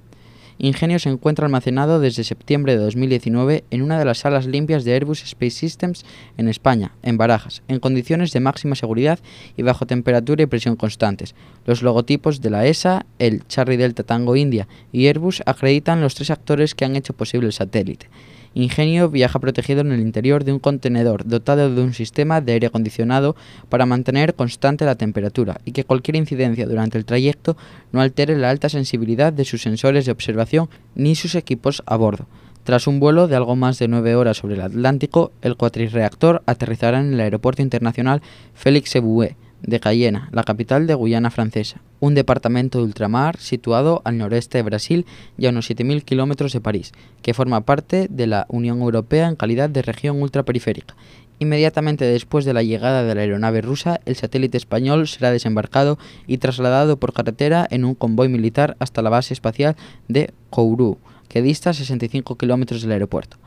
Ingenio 0.58 0.98
se 0.98 1.08
encuentra 1.08 1.46
almacenado 1.46 1.98
desde 1.98 2.22
septiembre 2.22 2.76
de 2.76 2.84
2019 2.84 3.64
en 3.70 3.82
una 3.82 3.98
de 3.98 4.04
las 4.04 4.18
salas 4.18 4.46
limpias 4.46 4.84
de 4.84 4.94
Airbus 4.94 5.22
Space 5.24 5.50
Systems 5.50 6.04
en 6.36 6.48
España, 6.48 6.92
en 7.02 7.16
Barajas, 7.16 7.62
en 7.66 7.80
condiciones 7.80 8.32
de 8.32 8.40
máxima 8.40 8.76
seguridad 8.76 9.18
y 9.56 9.62
bajo 9.62 9.86
temperatura 9.86 10.44
y 10.44 10.46
presión 10.46 10.76
constantes. 10.76 11.34
Los 11.66 11.82
logotipos 11.82 12.40
de 12.40 12.50
la 12.50 12.66
ESA, 12.66 13.06
el 13.18 13.46
Charlie 13.48 13.76
Delta 13.76 14.04
Tango 14.04 14.36
India 14.36 14.68
y 14.92 15.08
Airbus 15.08 15.42
acreditan 15.46 16.00
los 16.00 16.14
tres 16.14 16.30
actores 16.30 16.74
que 16.74 16.84
han 16.84 16.96
hecho 16.96 17.14
posible 17.14 17.48
el 17.48 17.52
satélite. 17.52 18.08
Ingenio 18.54 19.10
viaja 19.10 19.40
protegido 19.40 19.80
en 19.80 19.90
el 19.90 20.00
interior 20.00 20.44
de 20.44 20.52
un 20.52 20.60
contenedor 20.60 21.26
dotado 21.26 21.74
de 21.74 21.82
un 21.82 21.92
sistema 21.92 22.40
de 22.40 22.52
aire 22.52 22.68
acondicionado 22.68 23.34
para 23.68 23.84
mantener 23.84 24.34
constante 24.34 24.84
la 24.84 24.94
temperatura 24.94 25.60
y 25.64 25.72
que 25.72 25.84
cualquier 25.84 26.16
incidencia 26.16 26.66
durante 26.66 26.96
el 26.96 27.04
trayecto 27.04 27.56
no 27.90 28.00
altere 28.00 28.38
la 28.38 28.50
alta 28.50 28.68
sensibilidad 28.68 29.32
de 29.32 29.44
sus 29.44 29.62
sensores 29.62 30.06
de 30.06 30.12
observación 30.12 30.68
ni 30.94 31.16
sus 31.16 31.34
equipos 31.34 31.82
a 31.84 31.96
bordo. 31.96 32.26
Tras 32.62 32.86
un 32.86 33.00
vuelo 33.00 33.28
de 33.28 33.36
algo 33.36 33.56
más 33.56 33.78
de 33.78 33.88
nueve 33.88 34.14
horas 34.14 34.38
sobre 34.38 34.54
el 34.54 34.62
Atlántico, 34.62 35.32
el 35.42 35.56
cuatrirreactor 35.56 36.42
aterrizará 36.46 37.00
en 37.00 37.12
el 37.12 37.20
Aeropuerto 37.20 37.60
Internacional 37.60 38.22
Félix 38.54 38.94
Eboué, 38.94 39.36
de 39.66 39.80
Cayena, 39.80 40.28
la 40.32 40.44
capital 40.44 40.86
de 40.86 40.94
Guyana 40.94 41.30
francesa, 41.30 41.80
un 42.00 42.14
departamento 42.14 42.78
de 42.78 42.84
ultramar 42.84 43.38
situado 43.38 44.02
al 44.04 44.18
noreste 44.18 44.58
de 44.58 44.62
Brasil 44.62 45.06
y 45.38 45.46
a 45.46 45.50
unos 45.50 45.70
7.000 45.70 46.02
kilómetros 46.02 46.52
de 46.52 46.60
París, 46.60 46.92
que 47.22 47.34
forma 47.34 47.62
parte 47.62 48.06
de 48.10 48.26
la 48.26 48.46
Unión 48.48 48.80
Europea 48.80 49.28
en 49.28 49.36
calidad 49.36 49.70
de 49.70 49.82
región 49.82 50.20
ultraperiférica. 50.20 50.94
Inmediatamente 51.38 52.04
después 52.04 52.44
de 52.44 52.54
la 52.54 52.62
llegada 52.62 53.02
de 53.02 53.14
la 53.14 53.22
aeronave 53.22 53.60
rusa, 53.60 54.00
el 54.04 54.16
satélite 54.16 54.56
español 54.56 55.08
será 55.08 55.30
desembarcado 55.30 55.98
y 56.26 56.38
trasladado 56.38 56.98
por 56.98 57.12
carretera 57.12 57.66
en 57.70 57.84
un 57.84 57.94
convoy 57.94 58.28
militar 58.28 58.76
hasta 58.78 59.02
la 59.02 59.10
base 59.10 59.34
espacial 59.34 59.76
de 60.08 60.32
Kourou, 60.50 60.98
que 61.28 61.42
dista 61.42 61.72
65 61.72 62.36
kilómetros 62.36 62.82
del 62.82 62.92
aeropuerto. 62.92 63.38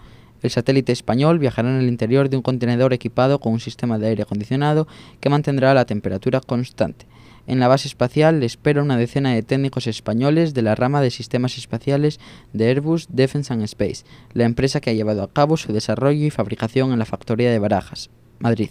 El 0.41 0.49
satélite 0.51 0.91
español 0.91 1.39
viajará 1.39 1.69
en 1.69 1.81
el 1.81 1.87
interior 1.87 2.29
de 2.29 2.37
un 2.37 2.43
contenedor 2.43 2.93
equipado 2.93 3.39
con 3.39 3.53
un 3.53 3.59
sistema 3.59 3.97
de 3.97 4.07
aire 4.07 4.23
acondicionado 4.23 4.87
que 5.19 5.29
mantendrá 5.29 5.73
la 5.73 5.85
temperatura 5.85 6.41
constante. 6.41 7.05
En 7.47 7.61
la 7.61 7.69
base 7.69 7.87
espacial 7.87 8.43
espera 8.43 8.83
una 8.83 8.97
decena 8.97 9.33
de 9.33 9.41
técnicos 9.41 9.87
españoles 9.87 10.53
de 10.53 10.61
la 10.61 10.75
rama 10.75 11.01
de 11.01 11.11
sistemas 11.11 11.57
espaciales 11.57 12.19
de 12.51 12.67
Airbus 12.67 13.07
Defence 13.09 13.53
and 13.53 13.63
Space, 13.63 14.03
la 14.33 14.43
empresa 14.43 14.81
que 14.81 14.89
ha 14.89 14.93
llevado 14.93 15.23
a 15.23 15.31
cabo 15.31 15.55
su 15.55 15.71
desarrollo 15.71 16.25
y 16.25 16.29
fabricación 16.29 16.91
en 16.91 16.99
la 16.99 17.05
factoría 17.05 17.49
de 17.49 17.59
Barajas, 17.59 18.09
Madrid. 18.39 18.69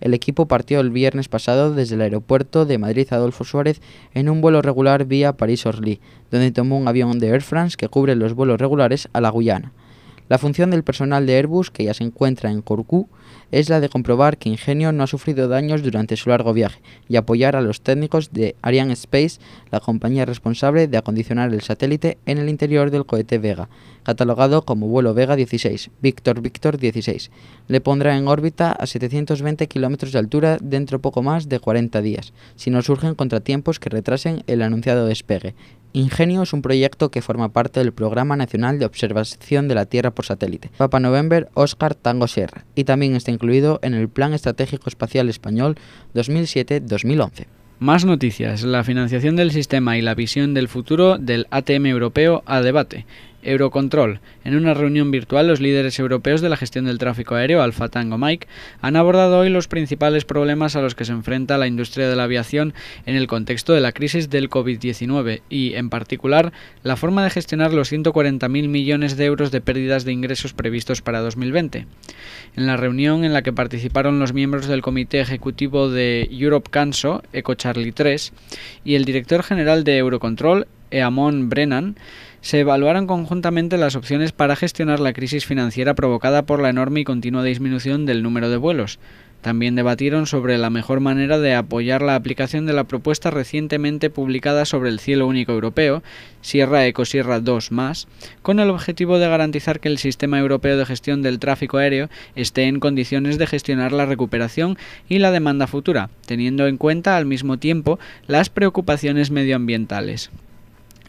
El 0.00 0.12
equipo 0.12 0.46
partió 0.46 0.80
el 0.80 0.90
viernes 0.90 1.28
pasado 1.28 1.72
desde 1.72 1.94
el 1.94 2.02
aeropuerto 2.02 2.66
de 2.66 2.78
Madrid 2.78 3.06
Adolfo 3.12 3.44
Suárez 3.44 3.80
en 4.12 4.28
un 4.28 4.40
vuelo 4.40 4.60
regular 4.60 5.04
vía 5.06 5.36
París-Orly, 5.36 6.00
donde 6.30 6.50
tomó 6.50 6.76
un 6.78 6.88
avión 6.88 7.20
de 7.20 7.28
Air 7.28 7.42
France 7.42 7.76
que 7.78 7.88
cubre 7.88 8.16
los 8.16 8.34
vuelos 8.34 8.60
regulares 8.60 9.08
a 9.12 9.20
la 9.20 9.30
Guyana. 9.30 9.72
La 10.28 10.38
función 10.38 10.72
del 10.72 10.82
personal 10.82 11.24
de 11.24 11.36
Airbus, 11.36 11.70
que 11.70 11.84
ya 11.84 11.94
se 11.94 12.02
encuentra 12.02 12.50
en 12.50 12.60
Corcú, 12.60 13.08
es 13.52 13.68
la 13.68 13.78
de 13.78 13.88
comprobar 13.88 14.38
que 14.38 14.48
Ingenio 14.48 14.90
no 14.90 15.04
ha 15.04 15.06
sufrido 15.06 15.46
daños 15.46 15.82
durante 15.84 16.16
su 16.16 16.30
largo 16.30 16.52
viaje 16.52 16.80
y 17.08 17.14
apoyar 17.14 17.54
a 17.54 17.60
los 17.60 17.80
técnicos 17.80 18.32
de 18.32 18.56
Ariane 18.60 18.92
Space, 18.94 19.38
la 19.70 19.78
compañía 19.78 20.24
responsable 20.24 20.88
de 20.88 20.96
acondicionar 20.96 21.52
el 21.52 21.60
satélite 21.60 22.18
en 22.26 22.38
el 22.38 22.48
interior 22.48 22.90
del 22.90 23.06
cohete 23.06 23.38
Vega, 23.38 23.68
catalogado 24.02 24.62
como 24.62 24.88
vuelo 24.88 25.14
Vega 25.14 25.36
16, 25.36 25.90
Víctor 26.02 26.40
Víctor 26.40 26.78
16. 26.78 27.30
Le 27.68 27.80
pondrá 27.80 28.16
en 28.16 28.26
órbita 28.26 28.72
a 28.72 28.86
720 28.86 29.68
kilómetros 29.68 30.12
de 30.12 30.18
altura 30.18 30.58
dentro 30.60 31.00
poco 31.00 31.22
más 31.22 31.48
de 31.48 31.60
40 31.60 32.02
días, 32.02 32.32
si 32.56 32.70
no 32.70 32.82
surgen 32.82 33.14
contratiempos 33.14 33.78
que 33.78 33.90
retrasen 33.90 34.42
el 34.48 34.62
anunciado 34.62 35.06
despegue, 35.06 35.54
Ingenio 35.96 36.42
es 36.42 36.52
un 36.52 36.60
proyecto 36.60 37.10
que 37.10 37.22
forma 37.22 37.54
parte 37.54 37.80
del 37.80 37.94
Programa 37.94 38.36
Nacional 38.36 38.78
de 38.78 38.84
Observación 38.84 39.66
de 39.66 39.74
la 39.74 39.86
Tierra 39.86 40.10
por 40.10 40.26
Satélite, 40.26 40.70
Papa 40.76 41.00
November 41.00 41.48
Oscar 41.54 41.94
Tango 41.94 42.28
Sierra, 42.28 42.66
y 42.74 42.84
también 42.84 43.16
está 43.16 43.30
incluido 43.30 43.78
en 43.80 43.94
el 43.94 44.10
Plan 44.10 44.34
Estratégico 44.34 44.90
Espacial 44.90 45.30
Español 45.30 45.76
2007-2011. 46.14 47.46
Más 47.78 48.04
noticias. 48.04 48.62
La 48.62 48.84
financiación 48.84 49.36
del 49.36 49.52
sistema 49.52 49.96
y 49.96 50.02
la 50.02 50.14
visión 50.14 50.52
del 50.52 50.68
futuro 50.68 51.16
del 51.16 51.46
ATM 51.50 51.86
europeo 51.86 52.42
a 52.44 52.60
debate. 52.60 53.06
Eurocontrol. 53.46 54.20
En 54.44 54.56
una 54.56 54.74
reunión 54.74 55.10
virtual, 55.10 55.46
los 55.46 55.60
líderes 55.60 55.98
europeos 55.98 56.40
de 56.40 56.48
la 56.48 56.56
gestión 56.56 56.84
del 56.84 56.98
tráfico 56.98 57.34
aéreo, 57.34 57.62
Alfa 57.62 57.88
Tango 57.88 58.18
Mike, 58.18 58.46
han 58.80 58.96
abordado 58.96 59.38
hoy 59.38 59.48
los 59.48 59.68
principales 59.68 60.24
problemas 60.24 60.76
a 60.76 60.82
los 60.82 60.94
que 60.94 61.04
se 61.04 61.12
enfrenta 61.12 61.56
la 61.56 61.66
industria 61.66 62.08
de 62.08 62.16
la 62.16 62.24
aviación 62.24 62.74
en 63.06 63.16
el 63.16 63.26
contexto 63.26 63.72
de 63.72 63.80
la 63.80 63.92
crisis 63.92 64.28
del 64.28 64.50
COVID-19 64.50 65.42
y, 65.48 65.74
en 65.74 65.90
particular, 65.90 66.52
la 66.82 66.96
forma 66.96 67.24
de 67.24 67.30
gestionar 67.30 67.72
los 67.72 67.92
140.000 67.92 68.68
millones 68.68 69.16
de 69.16 69.24
euros 69.24 69.50
de 69.50 69.60
pérdidas 69.60 70.04
de 70.04 70.12
ingresos 70.12 70.52
previstos 70.52 71.02
para 71.02 71.20
2020. 71.20 71.86
En 72.56 72.66
la 72.66 72.76
reunión 72.76 73.24
en 73.24 73.32
la 73.32 73.42
que 73.42 73.52
participaron 73.52 74.18
los 74.18 74.32
miembros 74.32 74.66
del 74.66 74.82
comité 74.82 75.20
ejecutivo 75.20 75.88
de 75.88 76.28
Europe 76.30 76.70
Canso, 76.70 77.22
Eco 77.32 77.54
Charlie 77.54 77.92
3, 77.92 78.32
y 78.84 78.94
el 78.94 79.04
director 79.04 79.42
general 79.42 79.84
de 79.84 79.98
Eurocontrol, 79.98 80.66
Eamon 80.90 81.48
Brennan, 81.48 81.96
se 82.46 82.60
evaluaron 82.60 83.08
conjuntamente 83.08 83.76
las 83.76 83.96
opciones 83.96 84.30
para 84.30 84.54
gestionar 84.54 85.00
la 85.00 85.12
crisis 85.12 85.44
financiera 85.44 85.94
provocada 85.94 86.42
por 86.42 86.62
la 86.62 86.68
enorme 86.68 87.00
y 87.00 87.04
continua 87.04 87.42
disminución 87.42 88.06
del 88.06 88.22
número 88.22 88.48
de 88.48 88.56
vuelos. 88.56 89.00
También 89.40 89.74
debatieron 89.74 90.26
sobre 90.26 90.56
la 90.56 90.70
mejor 90.70 91.00
manera 91.00 91.40
de 91.40 91.56
apoyar 91.56 92.02
la 92.02 92.14
aplicación 92.14 92.64
de 92.64 92.72
la 92.72 92.84
propuesta 92.84 93.32
recientemente 93.32 94.10
publicada 94.10 94.64
sobre 94.64 94.90
el 94.90 95.00
cielo 95.00 95.26
único 95.26 95.50
europeo, 95.50 96.04
Sierra 96.40 96.86
Eco 96.86 97.04
Sierra 97.04 97.40
2 97.40 97.70
con 98.42 98.60
el 98.60 98.70
objetivo 98.70 99.18
de 99.18 99.28
garantizar 99.28 99.80
que 99.80 99.88
el 99.88 99.98
sistema 99.98 100.38
europeo 100.38 100.76
de 100.76 100.86
gestión 100.86 101.22
del 101.22 101.40
tráfico 101.40 101.78
aéreo 101.78 102.10
esté 102.36 102.68
en 102.68 102.78
condiciones 102.78 103.38
de 103.38 103.48
gestionar 103.48 103.90
la 103.90 104.06
recuperación 104.06 104.78
y 105.08 105.18
la 105.18 105.32
demanda 105.32 105.66
futura, 105.66 106.10
teniendo 106.26 106.68
en 106.68 106.76
cuenta 106.76 107.16
al 107.16 107.26
mismo 107.26 107.56
tiempo 107.56 107.98
las 108.28 108.50
preocupaciones 108.50 109.32
medioambientales. 109.32 110.30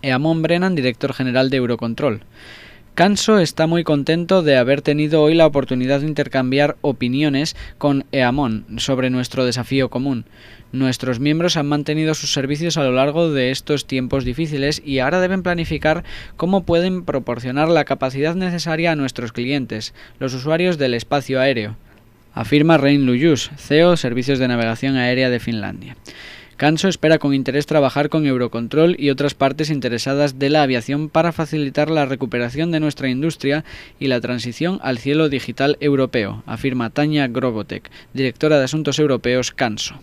Eamon 0.01 0.42
Brennan, 0.42 0.75
director 0.75 1.13
general 1.13 1.50
de 1.50 1.58
Eurocontrol. 1.58 2.22
Canso 2.98 3.38
está 3.38 3.68
muy 3.68 3.84
contento 3.84 4.42
de 4.42 4.58
haber 4.58 4.82
tenido 4.82 5.22
hoy 5.22 5.36
la 5.36 5.46
oportunidad 5.46 6.00
de 6.00 6.08
intercambiar 6.08 6.77
opiniones 6.82 7.56
con 7.77 8.06
Eamon 8.12 8.66
sobre 8.77 9.12
nuestro 9.12 9.46
desafío 9.46 9.89
común. 9.89 10.25
Nuestros 10.72 11.20
miembros 11.20 11.58
han 11.58 11.68
mantenido 11.68 12.16
sus 12.16 12.34
servicios 12.34 12.75
a 12.75 12.84
lo 12.84 12.92
largo 12.92 13.32
de 13.32 13.51
estos 13.51 13.86
tiempos 13.86 14.25
difíciles 14.25 14.82
y 14.84 14.98
ahora 14.98 15.22
deben 15.22 15.44
planificar 15.44 16.04
cómo 16.38 16.63
pueden 16.63 17.06
proporcionar 17.06 17.70
la 17.70 17.86
capacidad 17.86 18.34
necesaria 18.34 18.94
a 18.94 18.96
nuestros 18.96 19.32
clientes, 19.32 19.94
los 20.20 20.34
usuarios 20.34 20.80
del 20.80 20.96
espacio 20.96 21.39
aéreo, 21.39 21.75
afirma 22.34 22.77
Rein 22.77 23.06
Lujus, 23.06 23.51
CEO 23.58 23.96
Servicios 23.96 24.39
de 24.39 24.48
Navegación 24.48 24.96
Aérea 24.96 25.30
de 25.30 25.39
Finlandia. 25.39 25.96
Canso 26.58 26.88
espera 26.88 27.20
con 27.20 27.36
interés 27.36 27.68
trabajar 27.68 28.10
con 28.10 28.26
Eurocontrol 28.26 28.96
y 28.98 29.12
otras 29.12 29.36
partes 29.36 29.70
interesadas 29.70 30.40
de 30.40 30.50
la 30.50 30.64
aviación 30.64 31.08
para 31.08 31.32
facilitar 31.32 31.92
la 31.92 32.08
recuperación 32.08 32.72
de 32.72 32.80
nuestra 32.80 33.10
industria 33.10 33.64
y 34.00 34.08
la 34.08 34.20
transición 34.22 34.80
al 34.82 34.98
cielo 34.98 35.30
digital 35.30 35.78
europeo, 35.82 36.42
afirma 36.48 36.90
Tania 36.90 37.28
Grogotek, 37.28 37.92
directora 38.12 38.58
de 38.58 38.64
Asuntos 38.64 38.98
Europeos 38.98 39.52
Canso. 39.52 40.00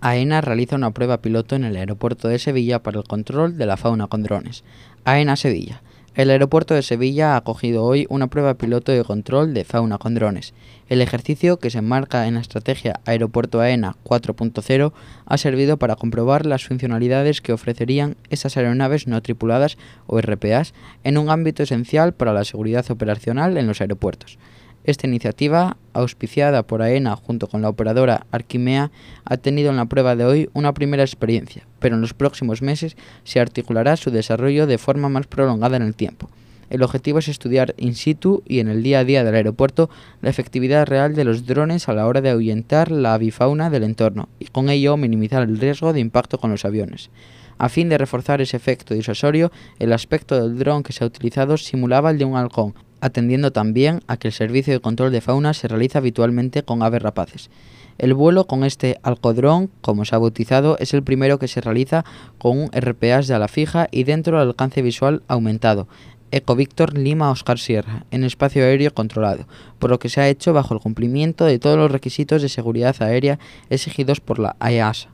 AENA 0.00 0.40
realiza 0.40 0.76
una 0.76 0.92
prueba 0.92 1.20
piloto 1.22 1.56
en 1.56 1.64
el 1.64 1.74
aeropuerto 1.74 2.28
de 2.28 2.38
Sevilla 2.38 2.78
para 2.78 3.00
el 3.00 3.04
control 3.04 3.58
de 3.58 3.66
la 3.66 3.76
fauna 3.76 4.06
con 4.06 4.22
drones. 4.22 4.62
AENA 5.04 5.34
Sevilla. 5.34 5.82
El 6.16 6.28
aeropuerto 6.30 6.74
de 6.74 6.82
Sevilla 6.82 7.34
ha 7.34 7.36
acogido 7.36 7.84
hoy 7.84 8.04
una 8.10 8.26
prueba 8.26 8.54
piloto 8.54 8.90
de 8.90 9.04
control 9.04 9.54
de 9.54 9.62
fauna 9.62 9.96
con 9.96 10.16
drones. 10.16 10.54
El 10.88 11.02
ejercicio, 11.02 11.58
que 11.58 11.70
se 11.70 11.78
enmarca 11.78 12.26
en 12.26 12.34
la 12.34 12.40
estrategia 12.40 12.98
Aeropuerto 13.04 13.60
AENA 13.60 13.94
4.0, 14.02 14.92
ha 15.24 15.38
servido 15.38 15.76
para 15.76 15.94
comprobar 15.94 16.46
las 16.46 16.66
funcionalidades 16.66 17.40
que 17.40 17.52
ofrecerían 17.52 18.16
esas 18.28 18.56
aeronaves 18.56 19.06
no 19.06 19.22
tripuladas 19.22 19.78
o 20.08 20.20
RPAs 20.20 20.74
en 21.04 21.16
un 21.16 21.30
ámbito 21.30 21.62
esencial 21.62 22.12
para 22.12 22.32
la 22.32 22.44
seguridad 22.44 22.90
operacional 22.90 23.56
en 23.56 23.68
los 23.68 23.80
aeropuertos. 23.80 24.36
Esta 24.84 25.06
iniciativa, 25.06 25.76
auspiciada 25.92 26.62
por 26.62 26.80
AENA 26.80 27.14
junto 27.16 27.48
con 27.48 27.60
la 27.60 27.68
operadora 27.68 28.26
Arquimea, 28.30 28.90
ha 29.24 29.36
tenido 29.36 29.70
en 29.70 29.76
la 29.76 29.84
prueba 29.84 30.16
de 30.16 30.24
hoy 30.24 30.50
una 30.54 30.72
primera 30.72 31.02
experiencia, 31.02 31.66
pero 31.78 31.96
en 31.96 32.00
los 32.00 32.14
próximos 32.14 32.62
meses 32.62 32.96
se 33.24 33.40
articulará 33.40 33.96
su 33.96 34.10
desarrollo 34.10 34.66
de 34.66 34.78
forma 34.78 35.10
más 35.10 35.26
prolongada 35.26 35.76
en 35.76 35.82
el 35.82 35.94
tiempo. 35.94 36.30
El 36.70 36.82
objetivo 36.82 37.18
es 37.18 37.28
estudiar 37.28 37.74
in 37.76 37.94
situ 37.94 38.42
y 38.46 38.60
en 38.60 38.68
el 38.68 38.82
día 38.82 39.00
a 39.00 39.04
día 39.04 39.24
del 39.24 39.34
aeropuerto 39.34 39.90
la 40.22 40.30
efectividad 40.30 40.86
real 40.86 41.14
de 41.14 41.24
los 41.24 41.44
drones 41.44 41.88
a 41.88 41.92
la 41.92 42.06
hora 42.06 42.20
de 42.20 42.30
ahuyentar 42.30 42.90
la 42.90 43.14
avifauna 43.14 43.70
del 43.70 43.82
entorno 43.82 44.28
y 44.38 44.46
con 44.46 44.70
ello 44.70 44.96
minimizar 44.96 45.42
el 45.42 45.58
riesgo 45.58 45.92
de 45.92 46.00
impacto 46.00 46.38
con 46.38 46.52
los 46.52 46.64
aviones. 46.64 47.10
A 47.58 47.68
fin 47.68 47.88
de 47.90 47.98
reforzar 47.98 48.40
ese 48.40 48.56
efecto 48.56 48.94
disuasorio, 48.94 49.52
el 49.78 49.92
aspecto 49.92 50.40
del 50.40 50.58
dron 50.58 50.82
que 50.82 50.94
se 50.94 51.04
ha 51.04 51.08
utilizado 51.08 51.58
simulaba 51.58 52.12
el 52.12 52.18
de 52.18 52.24
un 52.24 52.36
halcón, 52.36 52.74
atendiendo 53.00 53.52
también 53.52 54.00
a 54.06 54.16
que 54.16 54.28
el 54.28 54.34
servicio 54.34 54.72
de 54.72 54.80
control 54.80 55.12
de 55.12 55.20
fauna 55.20 55.54
se 55.54 55.68
realiza 55.68 55.98
habitualmente 55.98 56.62
con 56.62 56.82
aves 56.82 57.02
rapaces. 57.02 57.50
El 57.98 58.14
vuelo 58.14 58.46
con 58.46 58.64
este 58.64 58.98
alcodrón, 59.02 59.70
como 59.82 60.04
se 60.04 60.14
ha 60.14 60.18
bautizado, 60.18 60.78
es 60.78 60.94
el 60.94 61.02
primero 61.02 61.38
que 61.38 61.48
se 61.48 61.60
realiza 61.60 62.04
con 62.38 62.58
un 62.58 62.70
RPAS 62.72 63.26
de 63.26 63.34
ala 63.34 63.48
fija 63.48 63.88
y 63.90 64.04
dentro 64.04 64.38
del 64.38 64.48
alcance 64.48 64.80
visual 64.80 65.22
aumentado, 65.28 65.86
Ecovictor 66.32 66.96
Lima 66.96 67.30
Oscar 67.30 67.58
Sierra, 67.58 68.06
en 68.10 68.24
espacio 68.24 68.62
aéreo 68.62 68.94
controlado, 68.94 69.46
por 69.78 69.90
lo 69.90 69.98
que 69.98 70.08
se 70.08 70.20
ha 70.20 70.28
hecho 70.28 70.52
bajo 70.52 70.74
el 70.74 70.80
cumplimiento 70.80 71.44
de 71.44 71.58
todos 71.58 71.76
los 71.76 71.90
requisitos 71.90 72.40
de 72.40 72.48
seguridad 72.48 72.96
aérea 73.00 73.38
exigidos 73.68 74.20
por 74.20 74.38
la 74.38 74.56
AEASA. 74.60 75.10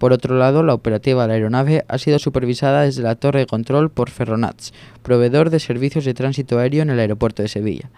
Por 0.00 0.14
otro 0.14 0.38
lado, 0.38 0.62
la 0.62 0.72
operativa 0.72 1.20
de 1.22 1.28
la 1.28 1.34
aeronave 1.34 1.84
ha 1.86 1.98
sido 1.98 2.18
supervisada 2.18 2.84
desde 2.84 3.02
la 3.02 3.16
torre 3.16 3.40
de 3.40 3.46
control 3.46 3.90
por 3.90 4.08
Ferronats, 4.08 4.72
proveedor 5.02 5.50
de 5.50 5.60
servicios 5.60 6.06
de 6.06 6.14
tránsito 6.14 6.58
aéreo 6.58 6.80
en 6.80 6.88
el 6.88 6.98
aeropuerto 6.98 7.42
de 7.42 7.48
Sevilla. 7.48 7.90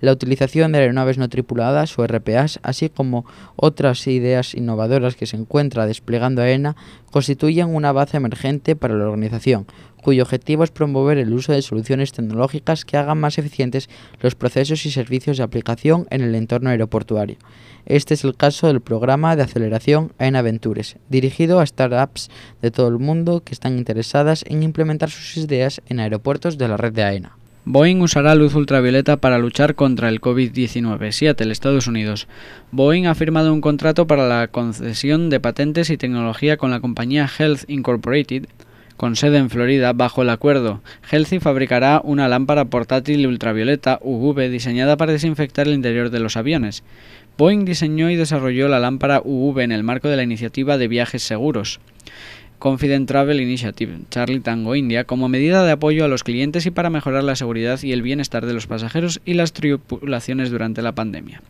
La 0.00 0.12
utilización 0.12 0.72
de 0.72 0.78
aeronaves 0.78 1.18
no 1.18 1.28
tripuladas 1.28 1.98
o 1.98 2.06
RPAs, 2.06 2.60
así 2.62 2.88
como 2.88 3.26
otras 3.56 4.06
ideas 4.06 4.54
innovadoras 4.54 5.16
que 5.16 5.26
se 5.26 5.36
encuentra 5.36 5.84
desplegando 5.84 6.40
AENA, 6.40 6.76
constituyen 7.10 7.74
una 7.74 7.92
base 7.92 8.16
emergente 8.16 8.74
para 8.74 8.94
la 8.94 9.04
organización, 9.04 9.66
cuyo 10.02 10.22
objetivo 10.22 10.64
es 10.64 10.70
promover 10.70 11.18
el 11.18 11.32
uso 11.32 11.52
de 11.52 11.62
soluciones 11.62 12.12
tecnológicas 12.12 12.84
que 12.84 12.96
hagan 12.96 13.18
más 13.18 13.38
eficientes 13.38 13.88
los 14.20 14.34
procesos 14.34 14.84
y 14.86 14.90
servicios 14.90 15.36
de 15.36 15.42
aplicación 15.42 16.06
en 16.10 16.22
el 16.22 16.34
entorno 16.34 16.70
aeroportuario. 16.70 17.36
Este 17.86 18.14
es 18.14 18.24
el 18.24 18.36
caso 18.36 18.66
del 18.66 18.80
programa 18.80 19.36
de 19.36 19.42
aceleración 19.42 20.12
AENA 20.18 20.42
Ventures, 20.42 20.96
dirigido 21.08 21.60
a 21.60 21.66
startups 21.66 22.30
de 22.60 22.70
todo 22.70 22.88
el 22.88 22.98
mundo 22.98 23.42
que 23.42 23.54
están 23.54 23.78
interesadas 23.78 24.44
en 24.46 24.62
implementar 24.62 25.10
sus 25.10 25.36
ideas 25.36 25.80
en 25.86 26.00
aeropuertos 26.00 26.58
de 26.58 26.68
la 26.68 26.76
red 26.76 26.92
de 26.92 27.04
AENA. 27.04 27.36
Boeing 27.66 28.00
usará 28.00 28.34
luz 28.34 28.54
ultravioleta 28.54 29.18
para 29.18 29.38
luchar 29.38 29.74
contra 29.74 30.08
el 30.08 30.20
COVID-19. 30.20 31.12
Seattle, 31.12 31.52
Estados 31.52 31.86
Unidos. 31.86 32.26
Boeing 32.72 33.06
ha 33.06 33.14
firmado 33.14 33.52
un 33.52 33.60
contrato 33.60 34.06
para 34.06 34.26
la 34.26 34.48
concesión 34.48 35.28
de 35.28 35.40
patentes 35.40 35.90
y 35.90 35.98
tecnología 35.98 36.56
con 36.56 36.70
la 36.70 36.80
compañía 36.80 37.28
Health 37.38 37.68
Incorporated 37.68 38.46
con 39.00 39.16
sede 39.16 39.38
en 39.38 39.48
Florida, 39.48 39.94
bajo 39.94 40.20
el 40.20 40.28
acuerdo, 40.28 40.82
Healthy 41.10 41.40
fabricará 41.40 42.02
una 42.04 42.28
lámpara 42.28 42.66
portátil 42.66 43.26
ultravioleta 43.26 43.98
UV 44.02 44.50
diseñada 44.50 44.98
para 44.98 45.12
desinfectar 45.12 45.66
el 45.66 45.72
interior 45.72 46.10
de 46.10 46.20
los 46.20 46.36
aviones. 46.36 46.82
Boeing 47.38 47.64
diseñó 47.64 48.10
y 48.10 48.16
desarrolló 48.16 48.68
la 48.68 48.78
lámpara 48.78 49.22
UV 49.24 49.60
en 49.60 49.72
el 49.72 49.84
marco 49.84 50.08
de 50.08 50.18
la 50.18 50.22
iniciativa 50.22 50.76
de 50.76 50.88
viajes 50.88 51.22
seguros. 51.22 51.80
Confident 52.58 53.08
Travel 53.08 53.40
Initiative, 53.40 54.00
Charlie 54.10 54.40
Tango 54.40 54.74
India, 54.74 55.04
como 55.04 55.30
medida 55.30 55.64
de 55.64 55.72
apoyo 55.72 56.04
a 56.04 56.08
los 56.08 56.22
clientes 56.22 56.66
y 56.66 56.70
para 56.70 56.90
mejorar 56.90 57.24
la 57.24 57.36
seguridad 57.36 57.82
y 57.82 57.92
el 57.92 58.02
bienestar 58.02 58.44
de 58.44 58.52
los 58.52 58.66
pasajeros 58.66 59.22
y 59.24 59.32
las 59.32 59.54
tripulaciones 59.54 60.50
durante 60.50 60.82
la 60.82 60.92
pandemia. 60.92 61.40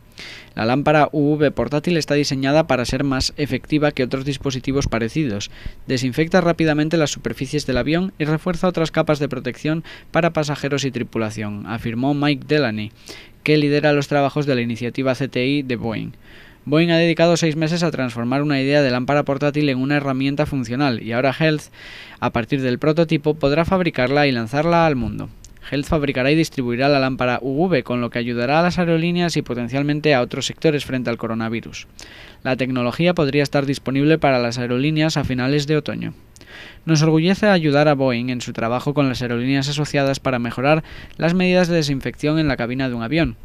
La 0.55 0.65
lámpara 0.65 1.09
UV 1.13 1.53
portátil 1.53 1.97
está 1.97 2.15
diseñada 2.15 2.67
para 2.67 2.85
ser 2.85 3.05
más 3.05 3.33
efectiva 3.37 3.93
que 3.93 4.03
otros 4.03 4.25
dispositivos 4.25 4.89
parecidos, 4.89 5.51
desinfecta 5.87 6.41
rápidamente 6.41 6.97
las 6.97 7.11
superficies 7.11 7.67
del 7.67 7.79
avión 7.79 8.13
y 8.19 8.25
refuerza 8.25 8.69
otras 8.69 8.91
capas 8.91 9.19
de 9.19 9.29
protección 9.29 9.85
para 10.11 10.33
pasajeros 10.33 10.85
y 10.85 10.91
tripulación, 10.91 11.67
afirmó 11.67 12.15
Mike 12.15 12.45
Delaney, 12.49 12.93
que 13.43 13.57
lidera 13.57 13.93
los 13.93 14.09
trabajos 14.09 14.47
de 14.47 14.55
la 14.55 14.61
iniciativa 14.61 15.15
CTI 15.15 15.63
de 15.63 15.77
Boeing. 15.77 16.13
Boeing 16.67 16.91
ha 16.91 16.99
dedicado 16.99 17.37
seis 17.37 17.57
meses 17.57 17.83
a 17.83 17.91
transformar 17.91 18.43
una 18.43 18.61
idea 18.61 18.83
de 18.83 18.91
lámpara 18.91 19.25
portátil 19.25 19.69
en 19.71 19.79
una 19.79 19.97
herramienta 19.97 20.45
funcional 20.45 21.03
y 21.03 21.13
ahora 21.13 21.35
Health, 21.39 21.73
a 22.19 22.31
partir 22.31 22.61
del 22.61 22.79
prototipo, 22.79 23.35
podrá 23.35 23.65
fabricarla 23.65 24.27
y 24.27 24.33
lanzarla 24.33 24.85
al 24.87 24.95
mundo. 24.95 25.31
Health 25.69 25.87
fabricará 25.87 26.31
y 26.31 26.35
distribuirá 26.37 26.89
la 26.89 27.01
lámpara 27.01 27.39
UV, 27.43 27.83
con 27.83 28.01
lo 28.01 28.11
que 28.11 28.19
ayudará 28.19 28.61
a 28.61 28.63
las 28.63 28.79
aerolíneas 28.79 29.37
y 29.37 29.43
potencialmente 29.43 30.15
a 30.15 30.21
otros 30.21 30.47
sectores 30.47 30.85
frente 30.85 31.11
al 31.11 31.19
coronavirus. 31.19 31.87
La 32.43 32.57
tecnología 32.57 33.15
podría 33.15 33.43
estar 33.43 33.67
disponible 33.67 34.19
para 34.19 34.39
las 34.39 34.59
aerolíneas 34.59 35.17
a 35.17 35.25
finales 35.25 35.67
de 35.67 35.77
otoño. 35.77 36.15
Nos 36.85 37.03
orgullece 37.03 37.47
ayudar 37.47 37.89
a 37.89 37.95
Boeing 37.95 38.31
en 38.31 38.41
su 38.41 38.53
trabajo 38.53 38.95
con 38.95 39.09
las 39.09 39.23
aerolíneas 39.23 39.69
asociadas 39.69 40.21
para 40.21 40.39
mejorar 40.39 40.83
las 41.17 41.35
medidas 41.35 41.69
de 41.69 41.77
desinfección 41.77 42.39
en 42.39 42.49
la 42.49 42.57
cabina 42.57 42.89
de 42.89 42.95
un 42.95 43.03
avión, 43.03 43.37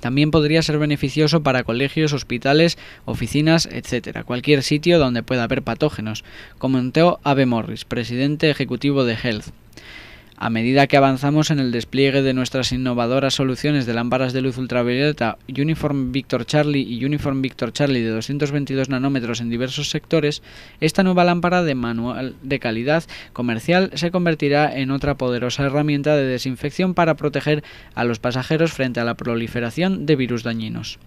también 0.00 0.30
podría 0.30 0.62
ser 0.62 0.78
beneficioso 0.78 1.42
para 1.42 1.64
colegios, 1.64 2.12
hospitales, 2.12 2.78
oficinas, 3.06 3.66
etc. 3.66 4.24
Cualquier 4.24 4.62
sitio 4.62 4.98
donde 4.98 5.22
pueda 5.22 5.44
haber 5.44 5.62
patógenos, 5.62 6.24
comentó 6.58 7.18
Ave 7.24 7.46
Morris, 7.46 7.84
presidente 7.84 8.50
ejecutivo 8.50 9.04
de 9.04 9.14
Health. 9.14 9.46
A 10.38 10.50
medida 10.50 10.86
que 10.86 10.98
avanzamos 10.98 11.50
en 11.50 11.60
el 11.60 11.72
despliegue 11.72 12.20
de 12.20 12.34
nuestras 12.34 12.70
innovadoras 12.70 13.32
soluciones 13.32 13.86
de 13.86 13.94
lámparas 13.94 14.34
de 14.34 14.42
luz 14.42 14.58
ultravioleta 14.58 15.38
Uniform 15.48 16.12
Victor 16.12 16.44
Charlie 16.44 16.82
y 16.82 17.02
Uniform 17.06 17.40
Victor 17.40 17.72
Charlie 17.72 18.02
de 18.02 18.10
222 18.10 18.90
nanómetros 18.90 19.40
en 19.40 19.48
diversos 19.48 19.88
sectores, 19.88 20.42
esta 20.78 21.02
nueva 21.02 21.24
lámpara 21.24 21.62
de 21.62 21.74
manual 21.74 22.34
de 22.42 22.58
calidad 22.58 23.04
comercial 23.32 23.90
se 23.94 24.10
convertirá 24.10 24.76
en 24.76 24.90
otra 24.90 25.14
poderosa 25.14 25.64
herramienta 25.64 26.14
de 26.16 26.26
desinfección 26.26 26.92
para 26.92 27.14
proteger 27.14 27.64
a 27.94 28.04
los 28.04 28.18
pasajeros 28.18 28.74
frente 28.74 29.00
a 29.00 29.04
la 29.04 29.14
proliferación 29.14 30.04
de 30.04 30.16
virus 30.16 30.42
dañinos. 30.42 30.98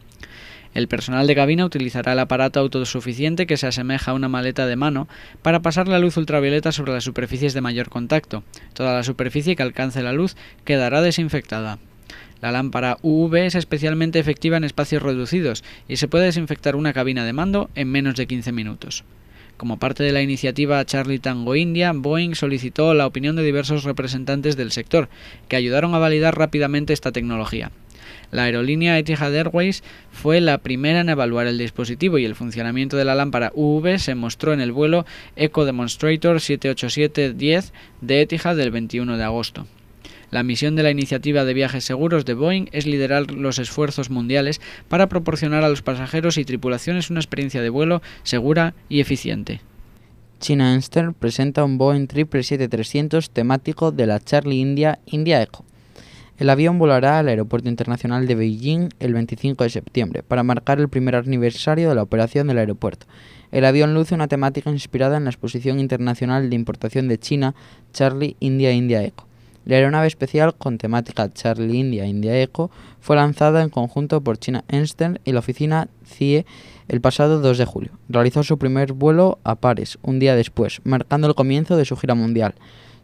El 0.74 0.88
personal 0.88 1.26
de 1.26 1.36
cabina 1.36 1.66
utilizará 1.66 2.14
el 2.14 2.20
aparato 2.20 2.60
autosuficiente 2.60 3.48
que 3.48 3.58
se 3.58 3.68
asemeja 3.68 4.12
a 4.12 4.14
una 4.14 4.30
maleta 4.30 4.68
de 4.68 4.76
mano 4.76 5.08
para 5.42 5.62
pasar 5.62 5.88
la 5.88 6.00
luz 6.00 6.16
ultravioleta 6.18 6.72
sobre 6.72 6.94
las 6.94 7.04
superficies 7.04 7.54
de 7.54 7.62
mayor 7.62 7.90
contacto. 7.90 8.44
Toda 8.74 8.94
la 8.94 9.04
superficie 9.04 9.56
que 9.56 9.64
alcance 9.64 10.04
la 10.04 10.14
luz 10.14 10.36
quedará 10.66 11.02
desinfectada. 11.02 11.80
La 12.42 12.52
lámpara 12.52 12.98
UV 13.02 13.36
es 13.36 13.56
especialmente 13.56 14.20
efectiva 14.20 14.58
en 14.58 14.64
espacios 14.64 15.02
reducidos 15.02 15.64
y 15.88 15.98
se 15.98 16.08
puede 16.08 16.26
desinfectar 16.26 16.76
una 16.76 16.94
cabina 16.94 17.26
de 17.26 17.34
mando 17.34 17.70
en 17.76 17.90
menos 17.90 18.16
de 18.16 18.28
15 18.28 18.52
minutos. 18.52 19.04
Como 19.58 19.78
parte 19.78 20.04
de 20.04 20.14
la 20.14 20.22
iniciativa 20.22 20.86
Charlie 20.86 21.20
Tango 21.20 21.54
India, 21.56 21.92
Boeing 21.94 22.36
solicitó 22.36 22.94
la 22.94 23.06
opinión 23.06 23.36
de 23.36 23.44
diversos 23.44 23.84
representantes 23.84 24.56
del 24.56 24.72
sector, 24.72 25.10
que 25.50 25.58
ayudaron 25.58 25.94
a 25.94 26.00
validar 26.00 26.38
rápidamente 26.38 26.94
esta 26.94 27.12
tecnología. 27.12 27.72
La 28.32 28.44
aerolínea 28.44 28.98
Etihad 28.98 29.36
Airways 29.36 29.84
fue 30.12 30.42
la 30.42 30.58
primera 30.60 31.02
en 31.02 31.10
evaluar 31.10 31.48
el 31.48 31.58
dispositivo 31.58 32.18
y 32.18 32.26
el 32.26 32.36
funcionamiento 32.36 32.98
de 32.98 33.06
la 33.06 33.16
lámpara 33.16 33.52
UV 33.56 33.98
se 33.98 34.16
mostró 34.16 34.54
en 34.54 34.62
el 34.62 34.72
vuelo 34.72 35.06
Eco 35.36 35.66
Demonstrator 35.66 36.38
787-10 36.38 37.72
de 38.02 38.22
Etihad 38.22 38.56
del 38.56 38.72
21 38.72 39.18
de 39.18 39.24
agosto. 39.24 39.68
La 40.32 40.44
misión 40.44 40.76
de 40.76 40.84
la 40.84 40.92
iniciativa 40.92 41.44
de 41.44 41.56
viajes 41.56 41.84
seguros 41.84 42.24
de 42.24 42.36
Boeing 42.36 42.68
es 42.72 42.86
liderar 42.86 43.32
los 43.32 43.58
esfuerzos 43.58 44.12
mundiales 44.12 44.62
para 44.88 45.10
proporcionar 45.10 45.64
a 45.64 45.70
los 45.70 45.82
pasajeros 45.82 46.38
y 46.38 46.46
tripulaciones 46.46 47.10
una 47.10 47.20
experiencia 47.20 47.62
de 47.62 47.70
vuelo 47.70 48.04
segura 48.22 48.76
y 48.90 49.00
eficiente. 49.00 49.62
China 50.40 50.76
Eastern 50.76 51.14
presenta 51.14 51.64
un 51.64 51.78
Boeing 51.78 52.08
777-300 52.08 53.30
temático 53.30 53.92
de 53.92 54.06
la 54.06 54.20
Charlie 54.20 54.60
India 54.60 55.00
India 55.08 55.42
Eco. 55.42 55.66
El 56.40 56.50
avión 56.50 56.80
volará 56.80 57.20
al 57.20 57.28
Aeropuerto 57.28 57.68
Internacional 57.68 58.26
de 58.26 58.34
Beijing 58.34 58.94
el 59.02 59.14
25 59.14 59.66
de 59.66 59.70
septiembre 59.70 60.24
para 60.24 60.42
marcar 60.42 60.80
el 60.80 60.88
primer 60.88 61.18
aniversario 61.18 61.90
de 61.90 61.96
la 61.96 62.02
operación 62.02 62.48
del 62.48 62.60
aeropuerto. 62.60 63.08
El 63.52 63.66
avión 63.66 63.94
luce 63.94 64.16
una 64.16 64.30
temática 64.30 64.70
inspirada 64.70 65.18
en 65.18 65.26
la 65.26 65.32
Exposición 65.32 65.82
Internacional 65.82 66.50
de 66.50 66.56
Importación 66.56 67.10
de 67.10 67.20
China 67.20 67.56
Charlie 67.92 68.38
India 68.40 68.72
India 68.72 69.04
Eco. 69.04 69.28
La 69.66 69.76
aeronave 69.76 70.08
especial 70.08 70.56
con 70.56 70.78
temática 70.78 71.30
Charlie 71.34 71.78
India 71.78 72.06
India 72.06 72.42
Eco 72.42 72.72
fue 73.02 73.18
lanzada 73.18 73.62
en 73.62 73.70
conjunto 73.70 74.22
por 74.22 74.38
China 74.38 74.64
Eastern 74.70 75.20
y 75.26 75.34
la 75.34 75.40
oficina 75.40 75.90
CIE 76.06 76.46
el 76.88 77.02
pasado 77.02 77.42
2 77.42 77.58
de 77.58 77.66
julio. 77.66 77.92
Realizó 78.08 78.44
su 78.44 78.58
primer 78.58 78.94
vuelo 78.94 79.40
a 79.44 79.56
Pares 79.56 80.00
un 80.04 80.20
día 80.20 80.38
después, 80.38 80.80
marcando 80.86 81.28
el 81.28 81.36
comienzo 81.36 81.76
de 81.76 81.84
su 81.84 81.98
gira 81.98 82.16
mundial. 82.16 82.56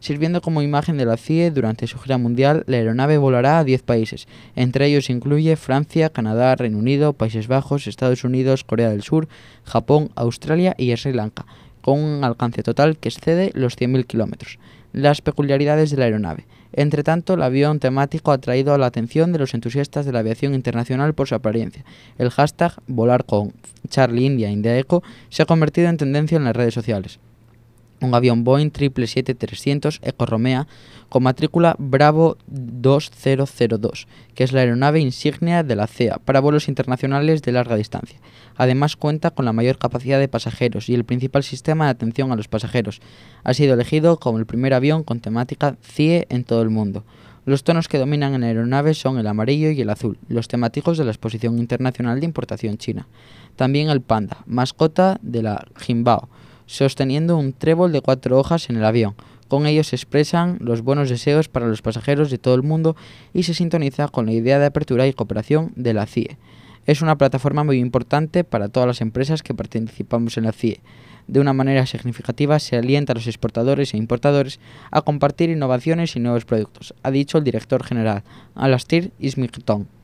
Sirviendo 0.06 0.40
como 0.40 0.62
imagen 0.62 0.98
de 0.98 1.04
la 1.04 1.16
CIE 1.16 1.50
durante 1.50 1.88
su 1.88 1.98
gira 1.98 2.16
mundial, 2.16 2.62
la 2.68 2.76
aeronave 2.76 3.18
volará 3.18 3.58
a 3.58 3.64
10 3.64 3.82
países. 3.82 4.28
Entre 4.54 4.86
ellos 4.86 5.10
incluye 5.10 5.56
Francia, 5.56 6.10
Canadá, 6.10 6.54
Reino 6.54 6.78
Unido, 6.78 7.12
Países 7.12 7.48
Bajos, 7.48 7.88
Estados 7.88 8.22
Unidos, 8.22 8.62
Corea 8.62 8.90
del 8.90 9.02
Sur, 9.02 9.26
Japón, 9.64 10.10
Australia 10.14 10.76
y 10.78 10.96
Sri 10.96 11.12
Lanka, 11.12 11.44
con 11.80 11.98
un 11.98 12.22
alcance 12.22 12.62
total 12.62 12.98
que 12.98 13.08
excede 13.08 13.50
los 13.54 13.76
100.000 13.76 14.06
kilómetros. 14.06 14.60
Las 14.92 15.22
peculiaridades 15.22 15.90
de 15.90 15.96
la 15.96 16.04
aeronave. 16.04 16.46
Entre 16.72 17.02
tanto, 17.02 17.34
el 17.34 17.42
avión 17.42 17.80
temático 17.80 18.30
ha 18.30 18.38
traído 18.38 18.78
la 18.78 18.86
atención 18.86 19.32
de 19.32 19.40
los 19.40 19.54
entusiastas 19.54 20.06
de 20.06 20.12
la 20.12 20.20
aviación 20.20 20.54
internacional 20.54 21.14
por 21.14 21.26
su 21.26 21.34
apariencia. 21.34 21.84
El 22.16 22.30
hashtag 22.30 22.74
volar 22.86 23.24
con 23.24 23.54
Charlie 23.88 24.24
India 24.24 24.50
se 25.30 25.42
ha 25.42 25.46
convertido 25.46 25.88
en 25.88 25.96
tendencia 25.96 26.36
en 26.36 26.44
las 26.44 26.54
redes 26.54 26.74
sociales 26.74 27.18
un 28.00 28.14
avión 28.14 28.44
Boeing 28.44 28.70
777-300 28.70 30.00
Eco 30.02 30.26
Romea 30.26 30.66
con 31.08 31.22
matrícula 31.22 31.76
Bravo 31.78 32.36
2002, 32.46 34.08
que 34.34 34.44
es 34.44 34.52
la 34.52 34.60
aeronave 34.60 35.00
insignia 35.00 35.62
de 35.62 35.76
la 35.76 35.86
CEA 35.86 36.18
para 36.24 36.40
vuelos 36.40 36.68
internacionales 36.68 37.42
de 37.42 37.52
larga 37.52 37.76
distancia. 37.76 38.18
Además 38.56 38.96
cuenta 38.96 39.30
con 39.30 39.44
la 39.44 39.52
mayor 39.52 39.78
capacidad 39.78 40.18
de 40.18 40.28
pasajeros 40.28 40.88
y 40.88 40.94
el 40.94 41.04
principal 41.04 41.42
sistema 41.42 41.84
de 41.84 41.92
atención 41.92 42.32
a 42.32 42.36
los 42.36 42.48
pasajeros. 42.48 43.00
Ha 43.44 43.54
sido 43.54 43.74
elegido 43.74 44.18
como 44.18 44.38
el 44.38 44.46
primer 44.46 44.74
avión 44.74 45.04
con 45.04 45.20
temática 45.20 45.76
CIE 45.82 46.26
en 46.28 46.44
todo 46.44 46.62
el 46.62 46.70
mundo. 46.70 47.04
Los 47.44 47.62
tonos 47.62 47.86
que 47.86 47.98
dominan 47.98 48.34
en 48.34 48.40
la 48.40 48.48
aeronave 48.48 48.92
son 48.92 49.18
el 49.18 49.26
amarillo 49.28 49.70
y 49.70 49.80
el 49.80 49.90
azul, 49.90 50.18
los 50.28 50.48
temáticos 50.48 50.98
de 50.98 51.04
la 51.04 51.12
Exposición 51.12 51.58
Internacional 51.58 52.18
de 52.18 52.26
Importación 52.26 52.76
China. 52.76 53.06
También 53.54 53.88
el 53.88 54.00
panda, 54.00 54.38
mascota 54.46 55.20
de 55.22 55.42
la 55.44 55.64
Jimbao, 55.76 56.28
sosteniendo 56.66 57.36
un 57.36 57.52
trébol 57.52 57.92
de 57.92 58.00
cuatro 58.00 58.38
hojas 58.38 58.68
en 58.68 58.76
el 58.76 58.84
avión. 58.84 59.14
Con 59.48 59.66
ellos 59.66 59.88
se 59.88 59.96
expresan 59.96 60.58
los 60.60 60.82
buenos 60.82 61.08
deseos 61.08 61.48
para 61.48 61.68
los 61.68 61.80
pasajeros 61.80 62.30
de 62.30 62.38
todo 62.38 62.54
el 62.54 62.62
mundo 62.62 62.96
y 63.32 63.44
se 63.44 63.54
sintoniza 63.54 64.08
con 64.08 64.26
la 64.26 64.32
idea 64.32 64.58
de 64.58 64.66
apertura 64.66 65.06
y 65.06 65.12
cooperación 65.12 65.72
de 65.76 65.94
la 65.94 66.06
CIE. 66.06 66.36
Es 66.84 67.00
una 67.00 67.16
plataforma 67.16 67.64
muy 67.64 67.78
importante 67.78 68.44
para 68.44 68.68
todas 68.68 68.86
las 68.86 69.00
empresas 69.00 69.42
que 69.42 69.54
participamos 69.54 70.36
en 70.36 70.44
la 70.44 70.52
CIE. 70.52 70.80
De 71.28 71.40
una 71.40 71.52
manera 71.52 71.86
significativa 71.86 72.58
se 72.58 72.76
alienta 72.76 73.12
a 73.12 73.16
los 73.16 73.26
exportadores 73.26 73.94
e 73.94 73.96
importadores 73.96 74.60
a 74.90 75.02
compartir 75.02 75.50
innovaciones 75.50 76.14
y 76.14 76.20
nuevos 76.20 76.44
productos, 76.44 76.94
ha 77.02 77.10
dicho 77.10 77.38
el 77.38 77.44
director 77.44 77.82
general, 77.82 78.22
Alastir 78.54 79.12
Ismigton. 79.18 79.95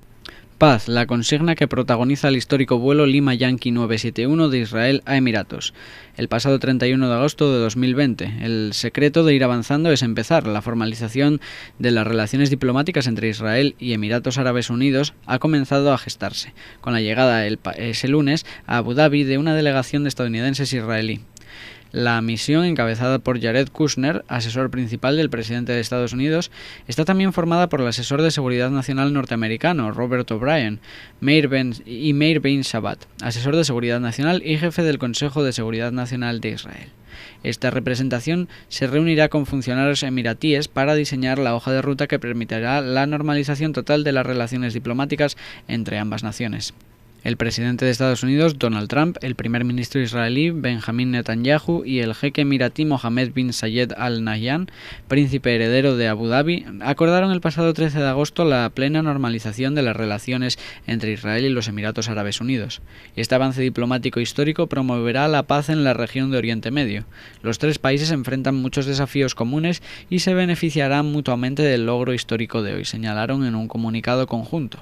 Paz, 0.62 0.86
la 0.86 1.06
consigna 1.08 1.56
que 1.56 1.66
protagoniza 1.66 2.28
el 2.28 2.36
histórico 2.36 2.78
vuelo 2.78 3.04
Lima 3.04 3.34
Yankee 3.34 3.72
971 3.72 4.48
de 4.48 4.58
Israel 4.60 5.02
a 5.06 5.16
Emiratos. 5.16 5.74
El 6.16 6.28
pasado 6.28 6.60
31 6.60 7.08
de 7.08 7.14
agosto 7.16 7.52
de 7.52 7.58
2020, 7.58 8.32
el 8.42 8.72
secreto 8.72 9.24
de 9.24 9.34
ir 9.34 9.42
avanzando 9.42 9.90
es 9.90 10.02
empezar. 10.04 10.46
La 10.46 10.62
formalización 10.62 11.40
de 11.80 11.90
las 11.90 12.06
relaciones 12.06 12.48
diplomáticas 12.48 13.08
entre 13.08 13.28
Israel 13.28 13.74
y 13.80 13.92
Emiratos 13.92 14.38
Árabes 14.38 14.70
Unidos 14.70 15.14
ha 15.26 15.40
comenzado 15.40 15.92
a 15.92 15.98
gestarse, 15.98 16.54
con 16.80 16.92
la 16.92 17.00
llegada 17.00 17.44
ese 17.44 18.06
lunes 18.06 18.46
a 18.64 18.76
Abu 18.76 18.94
Dhabi 18.94 19.24
de 19.24 19.38
una 19.38 19.56
delegación 19.56 20.04
de 20.04 20.10
estadounidenses 20.10 20.72
israelí. 20.72 21.22
La 21.92 22.22
misión, 22.22 22.64
encabezada 22.64 23.18
por 23.18 23.38
Jared 23.38 23.68
Kushner, 23.68 24.24
asesor 24.26 24.70
principal 24.70 25.18
del 25.18 25.28
presidente 25.28 25.72
de 25.72 25.80
Estados 25.80 26.14
Unidos, 26.14 26.50
está 26.88 27.04
también 27.04 27.34
formada 27.34 27.68
por 27.68 27.82
el 27.82 27.86
asesor 27.86 28.22
de 28.22 28.30
seguridad 28.30 28.70
nacional 28.70 29.12
norteamericano, 29.12 29.92
Robert 29.92 30.30
O'Brien, 30.30 30.80
y 31.20 32.12
Meir 32.14 32.40
Ben 32.40 32.62
Shabbat, 32.62 33.04
asesor 33.20 33.56
de 33.56 33.64
seguridad 33.64 34.00
nacional 34.00 34.42
y 34.42 34.56
jefe 34.56 34.82
del 34.82 34.98
Consejo 34.98 35.44
de 35.44 35.52
Seguridad 35.52 35.92
Nacional 35.92 36.40
de 36.40 36.52
Israel. 36.52 36.88
Esta 37.42 37.68
representación 37.68 38.48
se 38.68 38.86
reunirá 38.86 39.28
con 39.28 39.44
funcionarios 39.44 40.02
emiratíes 40.02 40.68
para 40.68 40.94
diseñar 40.94 41.38
la 41.38 41.54
hoja 41.54 41.72
de 41.72 41.82
ruta 41.82 42.06
que 42.06 42.18
permitirá 42.18 42.80
la 42.80 43.04
normalización 43.04 43.74
total 43.74 44.02
de 44.02 44.12
las 44.12 44.24
relaciones 44.24 44.72
diplomáticas 44.72 45.36
entre 45.68 45.98
ambas 45.98 46.22
naciones. 46.22 46.72
El 47.24 47.36
presidente 47.36 47.84
de 47.84 47.92
Estados 47.92 48.24
Unidos, 48.24 48.58
Donald 48.58 48.88
Trump, 48.88 49.16
el 49.20 49.36
primer 49.36 49.64
ministro 49.64 50.00
israelí, 50.00 50.50
Benjamin 50.50 51.12
Netanyahu, 51.12 51.84
y 51.84 52.00
el 52.00 52.16
jeque 52.16 52.40
emiratí 52.40 52.84
Mohammed 52.84 53.32
bin 53.32 53.52
Zayed 53.52 53.92
Al 53.96 54.24
Nahyan, 54.24 54.68
príncipe 55.06 55.54
heredero 55.54 55.96
de 55.96 56.08
Abu 56.08 56.26
Dhabi, 56.26 56.66
acordaron 56.80 57.30
el 57.30 57.40
pasado 57.40 57.74
13 57.74 58.00
de 58.00 58.08
agosto 58.08 58.44
la 58.44 58.68
plena 58.70 59.02
normalización 59.02 59.76
de 59.76 59.82
las 59.82 59.94
relaciones 59.94 60.58
entre 60.88 61.12
Israel 61.12 61.44
y 61.44 61.50
los 61.50 61.68
Emiratos 61.68 62.08
Árabes 62.08 62.40
Unidos. 62.40 62.82
Este 63.14 63.36
avance 63.36 63.62
diplomático 63.62 64.18
histórico 64.18 64.66
promoverá 64.66 65.28
la 65.28 65.44
paz 65.44 65.68
en 65.68 65.84
la 65.84 65.94
región 65.94 66.32
de 66.32 66.38
Oriente 66.38 66.72
Medio. 66.72 67.04
Los 67.40 67.60
tres 67.60 67.78
países 67.78 68.10
enfrentan 68.10 68.56
muchos 68.56 68.84
desafíos 68.84 69.36
comunes 69.36 69.80
y 70.10 70.18
se 70.18 70.34
beneficiarán 70.34 71.06
mutuamente 71.06 71.62
del 71.62 71.86
logro 71.86 72.14
histórico 72.14 72.64
de 72.64 72.74
hoy, 72.74 72.84
señalaron 72.84 73.44
en 73.44 73.54
un 73.54 73.68
comunicado 73.68 74.26
conjunto. 74.26 74.80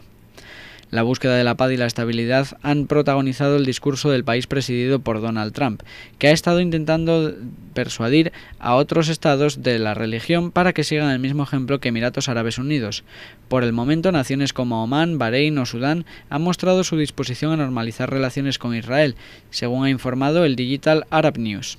La 0.90 1.02
búsqueda 1.02 1.36
de 1.36 1.44
la 1.44 1.56
paz 1.56 1.70
y 1.70 1.76
la 1.76 1.86
estabilidad 1.86 2.48
han 2.62 2.88
protagonizado 2.88 3.56
el 3.56 3.64
discurso 3.64 4.10
del 4.10 4.24
país 4.24 4.48
presidido 4.48 4.98
por 4.98 5.20
Donald 5.20 5.52
Trump, 5.52 5.82
que 6.18 6.26
ha 6.26 6.32
estado 6.32 6.60
intentando 6.60 7.32
persuadir 7.74 8.32
a 8.58 8.74
otros 8.74 9.08
estados 9.08 9.62
de 9.62 9.78
la 9.78 9.94
religión 9.94 10.50
para 10.50 10.72
que 10.72 10.82
sigan 10.82 11.10
el 11.10 11.20
mismo 11.20 11.44
ejemplo 11.44 11.78
que 11.78 11.90
Emiratos 11.90 12.28
Árabes 12.28 12.58
Unidos. 12.58 13.04
Por 13.48 13.62
el 13.62 13.72
momento, 13.72 14.10
naciones 14.10 14.52
como 14.52 14.82
Omán, 14.82 15.16
Bahrein 15.16 15.58
o 15.58 15.66
Sudán 15.66 16.06
han 16.28 16.42
mostrado 16.42 16.82
su 16.82 16.96
disposición 16.96 17.52
a 17.52 17.56
normalizar 17.56 18.10
relaciones 18.10 18.58
con 18.58 18.74
Israel, 18.74 19.14
según 19.50 19.84
ha 19.84 19.90
informado 19.90 20.44
el 20.44 20.56
Digital 20.56 21.06
Arab 21.10 21.38
News. 21.38 21.78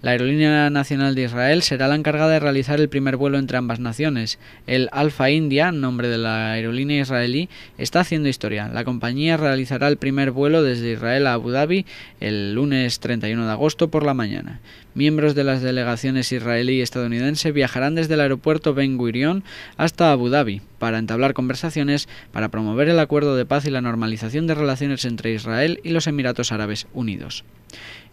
La 0.00 0.12
Aerolínea 0.12 0.70
Nacional 0.70 1.16
de 1.16 1.24
Israel 1.24 1.62
será 1.62 1.88
la 1.88 1.96
encargada 1.96 2.34
de 2.34 2.38
realizar 2.38 2.78
el 2.78 2.88
primer 2.88 3.16
vuelo 3.16 3.36
entre 3.36 3.58
ambas 3.58 3.80
naciones. 3.80 4.38
El 4.68 4.88
Alfa 4.92 5.30
India, 5.30 5.72
nombre 5.72 6.06
de 6.06 6.18
la 6.18 6.52
aerolínea 6.52 7.02
israelí, 7.02 7.48
está 7.78 8.00
haciendo 8.00 8.28
historia. 8.28 8.68
La 8.68 8.84
compañía 8.84 9.36
realizará 9.36 9.88
el 9.88 9.96
primer 9.96 10.30
vuelo 10.30 10.62
desde 10.62 10.92
Israel 10.92 11.26
a 11.26 11.32
Abu 11.32 11.50
Dhabi 11.50 11.84
el 12.20 12.54
lunes 12.54 13.00
31 13.00 13.44
de 13.44 13.50
agosto 13.50 13.88
por 13.88 14.06
la 14.06 14.14
mañana. 14.14 14.60
Miembros 14.98 15.36
de 15.36 15.44
las 15.44 15.62
delegaciones 15.62 16.32
israelí 16.32 16.78
y 16.78 16.80
estadounidense 16.80 17.52
viajarán 17.52 17.94
desde 17.94 18.14
el 18.14 18.20
aeropuerto 18.20 18.74
Ben 18.74 18.96
Gurion 18.96 19.44
hasta 19.76 20.10
Abu 20.10 20.28
Dhabi 20.28 20.60
para 20.80 20.98
entablar 20.98 21.34
conversaciones 21.34 22.08
para 22.32 22.48
promover 22.48 22.88
el 22.88 22.98
acuerdo 22.98 23.36
de 23.36 23.46
paz 23.46 23.64
y 23.64 23.70
la 23.70 23.80
normalización 23.80 24.48
de 24.48 24.56
relaciones 24.56 25.04
entre 25.04 25.32
Israel 25.32 25.78
y 25.84 25.90
los 25.90 26.08
Emiratos 26.08 26.50
Árabes 26.50 26.88
Unidos. 26.94 27.44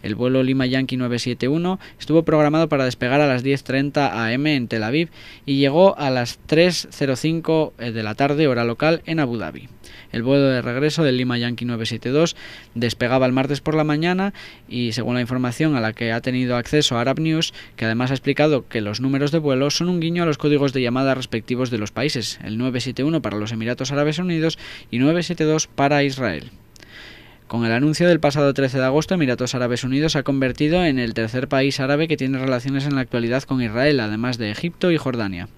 El 0.02 0.14
vuelo 0.14 0.44
Lima 0.44 0.66
Yankee 0.66 0.96
971 0.96 1.80
estuvo 1.98 2.22
programado 2.22 2.68
para 2.68 2.84
despegar 2.84 3.20
a 3.20 3.26
las 3.26 3.42
10.30 3.42 4.34
am 4.34 4.46
en 4.46 4.68
Tel 4.68 4.84
Aviv 4.84 5.08
y 5.44 5.58
llegó 5.58 5.98
a 5.98 6.10
las 6.10 6.38
3.05 6.46 7.72
eh, 7.78 7.90
de 7.90 8.02
la 8.04 8.14
tarde 8.14 8.46
hora 8.46 8.64
local 8.64 9.02
en 9.06 9.18
Abu 9.18 9.38
Dhabi. 9.38 9.68
El 10.12 10.22
vuelo 10.22 10.46
de 10.46 10.62
regreso 10.62 11.02
del 11.02 11.16
Lima 11.16 11.38
Yankee 11.38 11.64
972 11.64 12.36
despegaba 12.74 13.26
el 13.26 13.32
martes 13.32 13.60
por 13.60 13.74
la 13.74 13.84
mañana 13.84 14.34
y 14.68 14.92
según 14.92 15.14
la 15.14 15.20
información 15.20 15.74
a 15.74 15.80
la 15.80 15.94
que 15.94 16.12
ha 16.12 16.20
tenido 16.20 16.56
acceso 16.56 16.75
Arab 16.92 17.20
News, 17.20 17.52
que 17.76 17.84
además 17.84 18.10
ha 18.10 18.14
explicado 18.14 18.68
que 18.68 18.80
los 18.80 19.00
números 19.00 19.32
de 19.32 19.38
vuelo 19.38 19.70
son 19.70 19.88
un 19.88 20.00
guiño 20.00 20.22
a 20.22 20.26
los 20.26 20.38
códigos 20.38 20.72
de 20.72 20.82
llamada 20.82 21.14
respectivos 21.14 21.70
de 21.70 21.78
los 21.78 21.92
países, 21.92 22.38
el 22.44 22.58
971 22.58 23.22
para 23.22 23.38
los 23.38 23.52
Emiratos 23.52 23.92
Árabes 23.92 24.18
Unidos 24.18 24.58
y 24.90 24.98
972 24.98 25.66
para 25.66 26.02
Israel. 26.02 26.50
Con 27.46 27.64
el 27.64 27.72
anuncio 27.72 28.08
del 28.08 28.18
pasado 28.18 28.52
13 28.54 28.78
de 28.78 28.84
agosto, 28.84 29.14
Emiratos 29.14 29.54
Árabes 29.54 29.84
Unidos 29.84 30.12
se 30.12 30.18
ha 30.18 30.22
convertido 30.24 30.84
en 30.84 30.98
el 30.98 31.14
tercer 31.14 31.46
país 31.46 31.78
árabe 31.78 32.08
que 32.08 32.16
tiene 32.16 32.38
relaciones 32.38 32.86
en 32.86 32.96
la 32.96 33.02
actualidad 33.02 33.44
con 33.44 33.62
Israel, 33.62 34.00
además 34.00 34.36
de 34.36 34.50
Egipto 34.50 34.90
y 34.90 34.96
Jordania. 34.96 35.48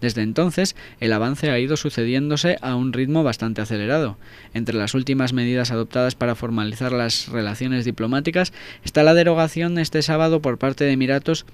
Desde 0.00 0.22
entonces, 0.22 0.76
el 1.00 1.12
avance 1.12 1.50
ha 1.50 1.58
ido 1.58 1.76
sucediéndose 1.76 2.56
a 2.60 2.76
un 2.76 2.92
ritmo 2.92 3.24
bastante 3.24 3.60
acelerado. 3.60 4.16
Entre 4.54 4.76
las 4.76 4.94
últimas 4.94 5.32
medidas 5.32 5.70
adoptadas 5.70 6.14
para 6.14 6.34
formalizar 6.34 6.92
las 6.92 7.28
relaciones 7.28 7.84
diplomáticas 7.84 8.52
está 8.84 9.02
la 9.02 9.14
derogación 9.14 9.78
este 9.78 10.02
sábado 10.02 10.40
por 10.40 10.58
parte 10.58 10.84
de 10.84 10.92
Emiratos 10.92 11.46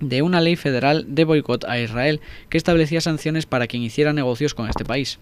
de 0.00 0.22
una 0.22 0.40
ley 0.40 0.56
federal 0.56 1.06
de 1.08 1.24
boicot 1.24 1.64
a 1.64 1.78
Israel 1.78 2.20
que 2.48 2.58
establecía 2.58 3.00
sanciones 3.00 3.46
para 3.46 3.66
quien 3.66 3.82
hiciera 3.82 4.12
negocios 4.12 4.54
con 4.54 4.68
este 4.68 4.84
país. 4.84 5.18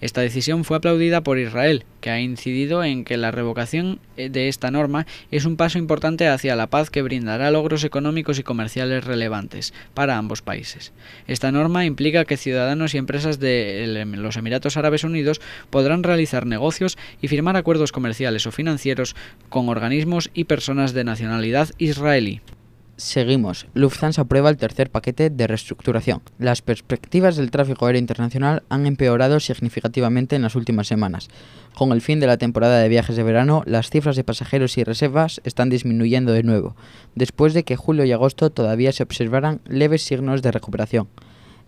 Esta 0.00 0.20
decisión 0.20 0.64
fue 0.64 0.76
aplaudida 0.76 1.22
por 1.22 1.38
Israel, 1.38 1.84
que 2.00 2.10
ha 2.10 2.20
incidido 2.20 2.84
en 2.84 3.04
que 3.04 3.16
la 3.16 3.32
revocación 3.32 3.98
eh, 4.16 4.28
de 4.28 4.48
esta 4.48 4.70
norma 4.70 5.06
es 5.30 5.44
un 5.44 5.56
paso 5.56 5.78
importante 5.78 6.28
hacia 6.28 6.54
la 6.54 6.68
paz 6.68 6.90
que 6.90 7.02
brindará 7.02 7.50
logros 7.50 7.82
económicos 7.82 8.38
y 8.38 8.44
comerciales 8.44 9.04
relevantes 9.04 9.74
para 9.94 10.16
ambos 10.16 10.42
países. 10.42 10.92
Esta 11.26 11.50
norma 11.50 11.84
implica 11.84 12.24
que 12.24 12.36
ciudadanos 12.36 12.94
y 12.94 12.98
empresas 12.98 13.40
de 13.40 14.04
los 14.16 14.36
Emiratos 14.36 14.76
Árabes 14.76 15.04
Unidos 15.04 15.40
podrán 15.70 16.02
realizar 16.02 16.46
negocios 16.46 16.96
y 17.20 17.28
firmar 17.28 17.56
acuerdos 17.56 17.92
comerciales 17.92 18.46
o 18.46 18.52
financieros 18.52 19.16
con 19.48 19.68
organismos 19.68 20.30
y 20.34 20.44
personas 20.44 20.92
de 20.92 21.04
nacionalidad 21.04 21.70
israelí. 21.78 22.40
Seguimos. 22.98 23.68
Lufthansa 23.74 24.22
aprueba 24.22 24.50
el 24.50 24.56
tercer 24.56 24.90
paquete 24.90 25.30
de 25.30 25.46
reestructuración. 25.46 26.20
Las 26.40 26.62
perspectivas 26.62 27.36
del 27.36 27.52
tráfico 27.52 27.86
aéreo 27.86 28.00
internacional 28.00 28.64
han 28.70 28.86
empeorado 28.86 29.38
significativamente 29.38 30.34
en 30.34 30.42
las 30.42 30.56
últimas 30.56 30.88
semanas. 30.88 31.28
Con 31.76 31.92
el 31.92 32.00
fin 32.00 32.18
de 32.18 32.26
la 32.26 32.38
temporada 32.38 32.80
de 32.80 32.88
viajes 32.88 33.14
de 33.14 33.22
verano, 33.22 33.62
las 33.66 33.88
cifras 33.88 34.16
de 34.16 34.24
pasajeros 34.24 34.76
y 34.78 34.82
reservas 34.82 35.40
están 35.44 35.70
disminuyendo 35.70 36.32
de 36.32 36.42
nuevo, 36.42 36.74
después 37.14 37.54
de 37.54 37.62
que 37.62 37.76
julio 37.76 38.04
y 38.04 38.10
agosto 38.10 38.50
todavía 38.50 38.90
se 38.90 39.04
observaran 39.04 39.60
leves 39.68 40.02
signos 40.02 40.42
de 40.42 40.50
recuperación. 40.50 41.06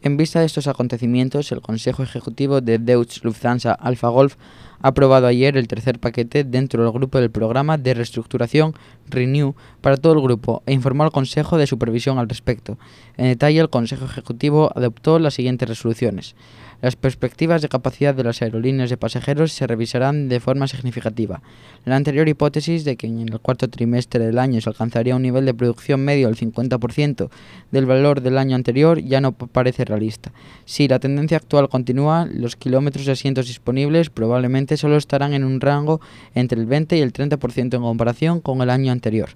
En 0.03 0.17
vista 0.17 0.41
de 0.41 0.47
estos 0.47 0.67
acontecimientos, 0.67 1.53
el 1.53 1.61
Consejo 1.61 2.03
Ejecutivo 2.03 2.61
de 2.61 2.79
Deutsche 2.79 3.21
Lufthansa 3.23 3.73
Alpha 3.73 4.09
Golf 4.09 4.35
ha 4.83 4.89
aprobado 4.89 5.27
ayer 5.27 5.57
el 5.57 5.69
tercer 5.69 5.99
paquete 5.99 6.45
dentro 6.45 6.83
del 6.83 6.93
grupo 6.93 7.21
del 7.21 7.31
programa 7.31 7.79
de 7.79 7.95
reestructuración 7.95 8.75
Renew 9.09 9.55
para 9.81 9.97
todo 9.97 10.15
el 10.15 10.23
grupo 10.23 10.63
e 10.67 10.73
informó 10.73 11.05
al 11.05 11.13
Consejo 11.13 11.59
de 11.59 11.67
Supervisión 11.67 12.19
al 12.19 12.29
respecto. 12.29 12.79
En 13.17 13.27
detalle, 13.27 13.61
el 13.61 13.71
Consejo 13.71 14.05
Ejecutivo 14.05 14.71
adoptó 14.75 15.19
las 15.19 15.35
siguientes 15.35 15.69
resoluciones. 15.69 16.35
Las 16.83 16.97
perspectivas 16.97 17.61
de 17.61 17.69
capacidad 17.69 18.15
de 18.15 18.25
las 18.25 18.41
aerolíneas 18.41 18.89
de 18.89 18.97
pasajeros 18.97 19.53
se 19.53 19.67
revisarán 19.67 20.29
de 20.31 20.41
forma 20.41 20.67
significativa. 20.67 21.43
La 21.85 21.97
anterior 21.97 22.27
hipótesis 22.29 22.85
de 22.85 22.97
que 22.97 23.07
en 23.07 23.21
el 23.29 23.39
cuarto 23.41 23.69
trimestre 23.69 24.25
del 24.25 24.39
año 24.39 24.61
se 24.61 24.71
alcanzaría 24.71 25.15
un 25.15 25.23
nivel 25.23 25.45
de 25.45 25.53
producción 25.53 26.05
medio 26.05 26.29
del 26.29 26.37
50% 26.39 27.29
del 27.71 27.87
valor 27.87 28.23
del 28.23 28.39
año 28.39 28.57
anterior 28.57 28.99
ya 29.01 29.21
no 29.21 29.33
parece 29.33 29.85
realista. 29.85 30.33
Si 30.65 30.89
la 30.89 30.99
tendencia 30.99 31.37
actual 31.37 31.69
continúa, 31.69 32.27
los 32.27 32.57
kilómetros 32.57 33.05
de 33.05 33.13
asientos 33.13 33.47
disponibles 33.47 34.09
probablemente 34.09 34.79
solo 34.79 34.97
estarán 34.97 35.35
en 35.35 35.45
un 35.45 35.61
rango 35.61 36.01
entre 36.35 36.59
el 36.59 36.67
20 36.67 36.97
y 36.97 37.01
el 37.01 37.13
30% 37.13 37.75
en 37.75 37.83
comparación 37.83 38.41
con 38.41 38.63
el 38.63 38.71
año 38.71 38.91
anterior. 38.91 39.31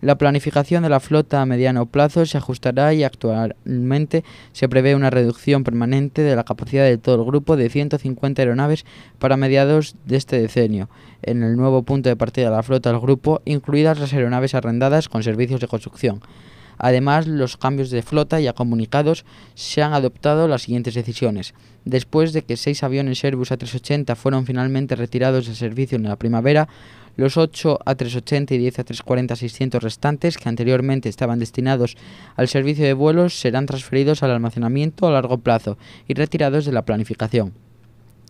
La 0.00 0.16
planificación 0.16 0.82
de 0.82 0.88
la 0.88 0.98
flota 0.98 1.42
a 1.42 1.46
mediano 1.46 1.84
plazo 1.84 2.24
se 2.24 2.38
ajustará 2.38 2.94
y 2.94 3.04
actualmente 3.04 4.24
se 4.52 4.66
prevé 4.66 4.94
una 4.94 5.10
reducción 5.10 5.62
permanente 5.62 6.22
de 6.22 6.34
la 6.34 6.44
capacidad 6.44 6.84
de 6.84 6.96
todo 6.96 7.16
el 7.16 7.26
grupo 7.26 7.54
de 7.56 7.68
150 7.68 8.40
aeronaves 8.40 8.86
para 9.18 9.36
mediados 9.36 9.96
de 10.06 10.16
este 10.16 10.40
decenio, 10.40 10.88
en 11.20 11.42
el 11.42 11.54
nuevo 11.54 11.82
punto 11.82 12.08
de 12.08 12.16
partida 12.16 12.46
de 12.46 12.56
la 12.56 12.62
flota 12.62 12.90
del 12.90 13.00
grupo, 13.00 13.42
incluidas 13.44 14.00
las 14.00 14.14
aeronaves 14.14 14.54
arrendadas 14.54 15.10
con 15.10 15.22
servicios 15.22 15.60
de 15.60 15.68
construcción. 15.68 16.22
Además, 16.82 17.26
los 17.26 17.58
cambios 17.58 17.90
de 17.90 18.00
flota 18.00 18.40
ya 18.40 18.54
comunicados 18.54 19.26
se 19.54 19.82
han 19.82 19.92
adoptado 19.92 20.48
las 20.48 20.62
siguientes 20.62 20.94
decisiones. 20.94 21.52
Después 21.84 22.32
de 22.32 22.40
que 22.40 22.56
seis 22.56 22.82
aviones 22.82 23.22
Airbus 23.22 23.52
A380 23.52 24.16
fueron 24.16 24.46
finalmente 24.46 24.96
retirados 24.96 25.46
de 25.46 25.54
servicio 25.54 25.96
en 25.96 26.04
la 26.04 26.16
primavera, 26.16 26.68
los 27.20 27.36
8 27.36 27.78
A380 27.84 28.52
y 28.52 28.58
10 28.58 28.78
A340-600 28.78 29.80
restantes, 29.80 30.38
que 30.38 30.48
anteriormente 30.48 31.08
estaban 31.08 31.38
destinados 31.38 31.96
al 32.34 32.48
servicio 32.48 32.84
de 32.84 32.94
vuelos, 32.94 33.38
serán 33.38 33.66
transferidos 33.66 34.22
al 34.22 34.30
almacenamiento 34.30 35.06
a 35.06 35.12
largo 35.12 35.38
plazo 35.38 35.78
y 36.08 36.14
retirados 36.14 36.64
de 36.64 36.72
la 36.72 36.84
planificación. 36.84 37.52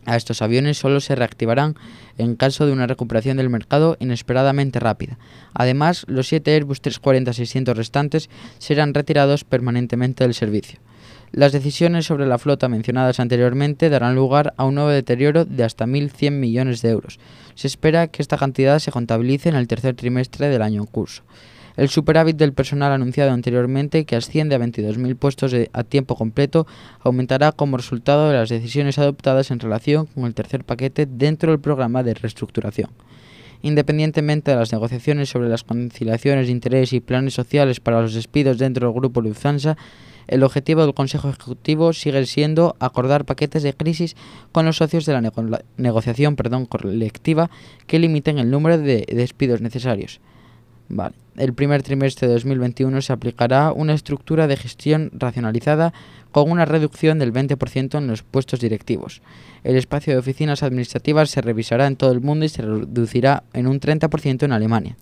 A 0.06 0.16
estos 0.16 0.42
aviones 0.42 0.78
solo 0.78 1.00
se 1.00 1.14
reactivarán 1.14 1.76
en 2.18 2.34
caso 2.34 2.66
de 2.66 2.72
una 2.72 2.86
recuperación 2.86 3.36
del 3.36 3.48
mercado 3.48 3.96
inesperadamente 4.00 4.80
rápida. 4.80 5.18
Además, 5.54 6.04
los 6.08 6.26
7 6.28 6.52
Airbus 6.52 6.82
340-600 6.82 7.74
restantes 7.74 8.30
serán 8.58 8.92
retirados 8.92 9.44
permanentemente 9.44 10.24
del 10.24 10.34
servicio. 10.34 10.80
Las 11.32 11.52
decisiones 11.52 12.06
sobre 12.06 12.26
la 12.26 12.38
flota 12.38 12.68
mencionadas 12.68 13.20
anteriormente 13.20 13.88
darán 13.88 14.16
lugar 14.16 14.52
a 14.56 14.64
un 14.64 14.74
nuevo 14.74 14.90
deterioro 14.90 15.44
de 15.44 15.62
hasta 15.62 15.86
1.100 15.86 16.32
millones 16.32 16.82
de 16.82 16.90
euros. 16.90 17.20
Se 17.54 17.68
espera 17.68 18.08
que 18.08 18.20
esta 18.20 18.36
cantidad 18.36 18.80
se 18.80 18.90
contabilice 18.90 19.48
en 19.48 19.54
el 19.54 19.68
tercer 19.68 19.94
trimestre 19.94 20.48
del 20.48 20.62
año 20.62 20.80
en 20.80 20.86
curso. 20.86 21.22
El 21.76 21.88
superávit 21.88 22.36
del 22.36 22.52
personal 22.52 22.90
anunciado 22.90 23.30
anteriormente, 23.30 24.04
que 24.04 24.16
asciende 24.16 24.56
a 24.56 24.58
22.000 24.58 25.16
puestos 25.16 25.54
a 25.72 25.84
tiempo 25.84 26.16
completo, 26.16 26.66
aumentará 26.98 27.52
como 27.52 27.76
resultado 27.76 28.28
de 28.28 28.36
las 28.36 28.48
decisiones 28.48 28.98
adoptadas 28.98 29.52
en 29.52 29.60
relación 29.60 30.06
con 30.06 30.24
el 30.24 30.34
tercer 30.34 30.64
paquete 30.64 31.06
dentro 31.06 31.52
del 31.52 31.60
programa 31.60 32.02
de 32.02 32.14
reestructuración. 32.14 32.90
Independientemente 33.62 34.50
de 34.50 34.56
las 34.56 34.72
negociaciones 34.72 35.28
sobre 35.28 35.48
las 35.48 35.62
conciliaciones 35.62 36.46
de 36.46 36.52
interés 36.52 36.92
y 36.92 37.00
planes 37.00 37.34
sociales 37.34 37.78
para 37.78 38.00
los 38.00 38.14
despidos 38.14 38.58
dentro 38.58 38.88
del 38.88 38.98
grupo 38.98 39.20
Lufthansa, 39.20 39.76
el 40.28 40.42
objetivo 40.42 40.82
del 40.82 40.94
Consejo 40.94 41.28
Ejecutivo 41.28 41.92
sigue 41.92 42.24
siendo 42.26 42.76
acordar 42.78 43.24
paquetes 43.24 43.62
de 43.62 43.74
crisis 43.74 44.16
con 44.52 44.66
los 44.66 44.76
socios 44.76 45.06
de 45.06 45.14
la 45.14 45.32
negociación 45.76 46.36
colectiva 46.36 47.50
que 47.86 47.98
limiten 47.98 48.38
el 48.38 48.50
número 48.50 48.78
de 48.78 49.06
despidos 49.08 49.60
necesarios. 49.60 50.20
El 51.36 51.54
primer 51.54 51.82
trimestre 51.82 52.26
de 52.26 52.34
2021 52.34 53.00
se 53.00 53.12
aplicará 53.12 53.72
una 53.72 53.94
estructura 53.94 54.48
de 54.48 54.56
gestión 54.56 55.10
racionalizada 55.14 55.92
con 56.32 56.50
una 56.50 56.64
reducción 56.64 57.18
del 57.18 57.32
20% 57.32 57.96
en 57.96 58.06
los 58.08 58.22
puestos 58.22 58.60
directivos. 58.60 59.22
El 59.62 59.76
espacio 59.76 60.12
de 60.12 60.18
oficinas 60.18 60.62
administrativas 60.62 61.30
se 61.30 61.40
revisará 61.40 61.86
en 61.86 61.96
todo 61.96 62.12
el 62.12 62.20
mundo 62.20 62.44
y 62.44 62.48
se 62.48 62.62
reducirá 62.62 63.44
en 63.52 63.68
un 63.68 63.80
30% 63.80 64.42
en 64.42 64.52
Alemania. 64.52 64.96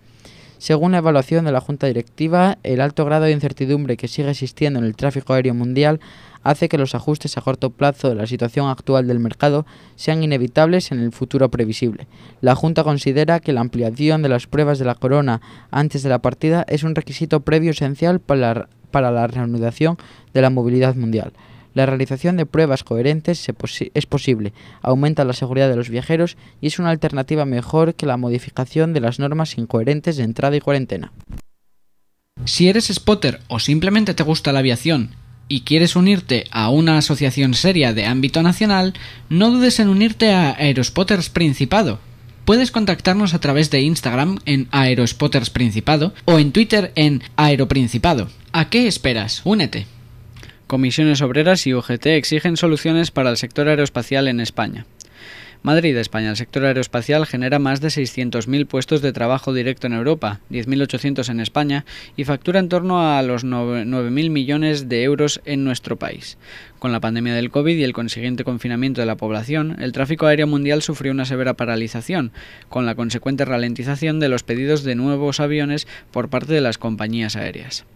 Según 0.58 0.90
la 0.90 0.98
evaluación 0.98 1.44
de 1.44 1.52
la 1.52 1.60
Junta 1.60 1.86
Directiva, 1.86 2.58
el 2.64 2.80
alto 2.80 3.04
grado 3.04 3.24
de 3.24 3.30
incertidumbre 3.30 3.96
que 3.96 4.08
sigue 4.08 4.30
existiendo 4.30 4.80
en 4.80 4.84
el 4.84 4.96
tráfico 4.96 5.32
aéreo 5.32 5.54
mundial 5.54 6.00
hace 6.42 6.68
que 6.68 6.78
los 6.78 6.96
ajustes 6.96 7.36
a 7.36 7.42
corto 7.42 7.70
plazo 7.70 8.08
de 8.08 8.16
la 8.16 8.26
situación 8.26 8.68
actual 8.68 9.06
del 9.06 9.20
mercado 9.20 9.66
sean 9.94 10.22
inevitables 10.22 10.90
en 10.90 10.98
el 10.98 11.12
futuro 11.12 11.48
previsible. 11.48 12.08
La 12.40 12.56
Junta 12.56 12.82
considera 12.82 13.38
que 13.38 13.52
la 13.52 13.60
ampliación 13.60 14.22
de 14.22 14.28
las 14.28 14.48
pruebas 14.48 14.80
de 14.80 14.84
la 14.84 14.96
corona 14.96 15.40
antes 15.70 16.02
de 16.02 16.08
la 16.08 16.18
partida 16.20 16.64
es 16.68 16.82
un 16.82 16.96
requisito 16.96 17.40
previo 17.40 17.70
esencial 17.70 18.18
para 18.18 18.66
la, 18.92 19.26
reanudación 19.28 19.96
de 20.34 20.42
la 20.42 20.50
movilidad 20.50 20.96
mundial. 20.96 21.32
La 21.78 21.86
realización 21.86 22.36
de 22.36 22.44
pruebas 22.44 22.82
coherentes 22.82 23.48
es 23.94 24.06
posible, 24.06 24.52
aumenta 24.82 25.24
la 25.24 25.32
seguridad 25.32 25.68
de 25.68 25.76
los 25.76 25.90
viajeros 25.90 26.36
y 26.60 26.66
es 26.66 26.80
una 26.80 26.90
alternativa 26.90 27.44
mejor 27.44 27.94
que 27.94 28.04
la 28.04 28.16
modificación 28.16 28.92
de 28.92 28.98
las 28.98 29.20
normas 29.20 29.56
incoherentes 29.56 30.16
de 30.16 30.24
entrada 30.24 30.56
y 30.56 30.60
cuarentena. 30.60 31.12
Si 32.44 32.68
eres 32.68 32.88
spotter 32.88 33.38
o 33.46 33.60
simplemente 33.60 34.12
te 34.12 34.24
gusta 34.24 34.52
la 34.52 34.58
aviación 34.58 35.10
y 35.46 35.60
quieres 35.60 35.94
unirte 35.94 36.46
a 36.50 36.68
una 36.70 36.98
asociación 36.98 37.54
seria 37.54 37.92
de 37.92 38.06
ámbito 38.06 38.42
nacional, 38.42 38.94
no 39.28 39.52
dudes 39.52 39.78
en 39.78 39.88
unirte 39.88 40.32
a 40.32 40.56
Aerospotters 40.58 41.30
Principado. 41.30 42.00
Puedes 42.44 42.72
contactarnos 42.72 43.34
a 43.34 43.38
través 43.38 43.70
de 43.70 43.82
Instagram 43.82 44.40
en 44.46 44.66
Aerospotters 44.72 45.50
Principado 45.50 46.12
o 46.24 46.40
en 46.40 46.50
Twitter 46.50 46.90
en 46.96 47.22
Aeroprincipado. 47.36 48.30
¿A 48.50 48.68
qué 48.68 48.88
esperas? 48.88 49.42
Únete. 49.44 49.86
Comisiones 50.68 51.22
Obreras 51.22 51.66
y 51.66 51.72
UGT 51.72 52.04
exigen 52.08 52.58
soluciones 52.58 53.10
para 53.10 53.30
el 53.30 53.38
sector 53.38 53.68
aeroespacial 53.68 54.28
en 54.28 54.38
España. 54.38 54.84
Madrid, 55.62 55.96
España. 55.96 56.28
El 56.28 56.36
sector 56.36 56.66
aeroespacial 56.66 57.24
genera 57.24 57.58
más 57.58 57.80
de 57.80 57.88
600.000 57.88 58.66
puestos 58.66 59.00
de 59.00 59.14
trabajo 59.14 59.54
directo 59.54 59.86
en 59.86 59.94
Europa, 59.94 60.40
10.800 60.50 61.30
en 61.30 61.40
España 61.40 61.86
y 62.18 62.24
factura 62.24 62.60
en 62.60 62.68
torno 62.68 63.00
a 63.00 63.22
los 63.22 63.46
9.000 63.46 64.10
millones 64.28 64.90
de 64.90 65.04
euros 65.04 65.40
en 65.46 65.64
nuestro 65.64 65.96
país. 65.96 66.36
Con 66.78 66.92
la 66.92 67.00
pandemia 67.00 67.34
del 67.34 67.50
COVID 67.50 67.74
y 67.74 67.84
el 67.84 67.94
consiguiente 67.94 68.44
confinamiento 68.44 69.00
de 69.00 69.06
la 69.06 69.16
población, 69.16 69.76
el 69.80 69.92
tráfico 69.92 70.26
aéreo 70.26 70.46
mundial 70.46 70.82
sufrió 70.82 71.12
una 71.12 71.24
severa 71.24 71.54
paralización, 71.54 72.30
con 72.68 72.84
la 72.84 72.94
consecuente 72.94 73.46
ralentización 73.46 74.20
de 74.20 74.28
los 74.28 74.42
pedidos 74.42 74.84
de 74.84 74.96
nuevos 74.96 75.40
aviones 75.40 75.88
por 76.10 76.28
parte 76.28 76.52
de 76.52 76.60
las 76.60 76.76
compañías 76.76 77.36
aéreas. 77.36 77.86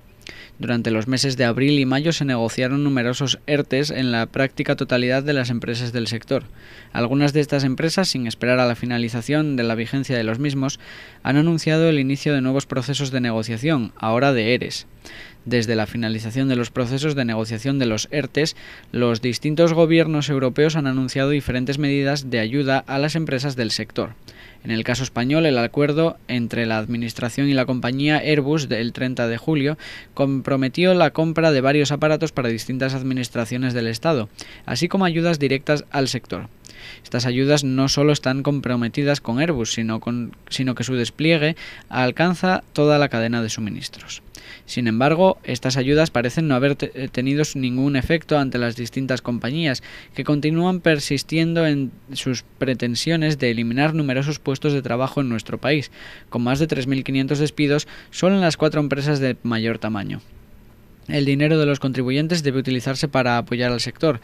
Durante 0.58 0.90
los 0.90 1.08
meses 1.08 1.36
de 1.36 1.44
abril 1.44 1.78
y 1.78 1.86
mayo 1.86 2.12
se 2.12 2.24
negociaron 2.24 2.84
numerosos 2.84 3.40
ERTES 3.46 3.90
en 3.90 4.12
la 4.12 4.26
práctica 4.26 4.76
totalidad 4.76 5.22
de 5.22 5.32
las 5.32 5.50
empresas 5.50 5.92
del 5.92 6.06
sector. 6.06 6.44
Algunas 6.92 7.32
de 7.32 7.40
estas 7.40 7.64
empresas, 7.64 8.08
sin 8.08 8.26
esperar 8.26 8.60
a 8.60 8.66
la 8.66 8.76
finalización 8.76 9.56
de 9.56 9.64
la 9.64 9.74
vigencia 9.74 10.16
de 10.16 10.24
los 10.24 10.38
mismos, 10.38 10.78
han 11.22 11.36
anunciado 11.36 11.88
el 11.88 11.98
inicio 11.98 12.34
de 12.34 12.42
nuevos 12.42 12.66
procesos 12.66 13.10
de 13.10 13.20
negociación, 13.20 13.92
ahora 13.96 14.32
de 14.32 14.54
ERES. 14.54 14.86
Desde 15.44 15.74
la 15.74 15.86
finalización 15.86 16.48
de 16.48 16.54
los 16.54 16.70
procesos 16.70 17.16
de 17.16 17.24
negociación 17.24 17.80
de 17.80 17.86
los 17.86 18.06
ERTES, 18.12 18.54
los 18.92 19.20
distintos 19.20 19.72
gobiernos 19.72 20.28
europeos 20.28 20.76
han 20.76 20.86
anunciado 20.86 21.30
diferentes 21.30 21.78
medidas 21.78 22.30
de 22.30 22.38
ayuda 22.38 22.84
a 22.86 22.98
las 22.98 23.16
empresas 23.16 23.56
del 23.56 23.72
sector. 23.72 24.14
En 24.64 24.70
el 24.70 24.84
caso 24.84 25.02
español, 25.02 25.44
el 25.46 25.58
acuerdo 25.58 26.16
entre 26.28 26.66
la 26.66 26.78
Administración 26.78 27.48
y 27.48 27.54
la 27.54 27.66
compañía 27.66 28.18
Airbus 28.18 28.68
del 28.68 28.92
30 28.92 29.26
de 29.26 29.36
julio 29.36 29.76
comprometió 30.14 30.94
la 30.94 31.10
compra 31.10 31.50
de 31.50 31.60
varios 31.60 31.90
aparatos 31.90 32.30
para 32.30 32.48
distintas 32.48 32.94
administraciones 32.94 33.74
del 33.74 33.88
Estado, 33.88 34.28
así 34.64 34.88
como 34.88 35.04
ayudas 35.04 35.38
directas 35.38 35.84
al 35.90 36.06
sector. 36.08 36.48
Estas 37.02 37.26
ayudas 37.26 37.64
no 37.64 37.88
solo 37.88 38.12
están 38.12 38.42
comprometidas 38.42 39.20
con 39.20 39.38
Airbus, 39.38 39.72
sino, 39.72 40.00
sino 40.48 40.74
que 40.74 40.84
su 40.84 40.94
despliegue 40.94 41.56
alcanza 41.88 42.62
toda 42.72 42.98
la 42.98 43.08
cadena 43.08 43.42
de 43.42 43.50
suministros. 43.50 44.22
Sin 44.66 44.86
embargo, 44.86 45.38
estas 45.44 45.76
ayudas 45.76 46.10
parecen 46.10 46.48
no 46.48 46.54
haber 46.54 46.76
eh, 46.80 47.08
tenido 47.10 47.42
ningún 47.54 47.96
efecto 47.96 48.38
ante 48.38 48.58
las 48.58 48.76
distintas 48.76 49.22
compañías, 49.22 49.82
que 50.14 50.24
continúan 50.24 50.80
persistiendo 50.80 51.66
en 51.66 51.90
sus 52.12 52.44
pretensiones 52.58 53.38
de 53.38 53.50
eliminar 53.50 53.94
numerosos 53.94 54.38
puestos 54.38 54.72
de 54.72 54.82
trabajo 54.82 55.20
en 55.20 55.28
nuestro 55.28 55.58
país, 55.58 55.90
con 56.28 56.42
más 56.42 56.58
de 56.58 56.68
3.500 56.68 57.36
despidos 57.36 57.88
solo 58.10 58.34
en 58.34 58.40
las 58.40 58.56
cuatro 58.56 58.80
empresas 58.80 59.20
de 59.20 59.36
mayor 59.42 59.78
tamaño. 59.78 60.20
El 61.08 61.24
dinero 61.24 61.58
de 61.58 61.66
los 61.66 61.80
contribuyentes 61.80 62.42
debe 62.42 62.60
utilizarse 62.60 63.08
para 63.08 63.38
apoyar 63.38 63.72
al 63.72 63.80
sector, 63.80 64.20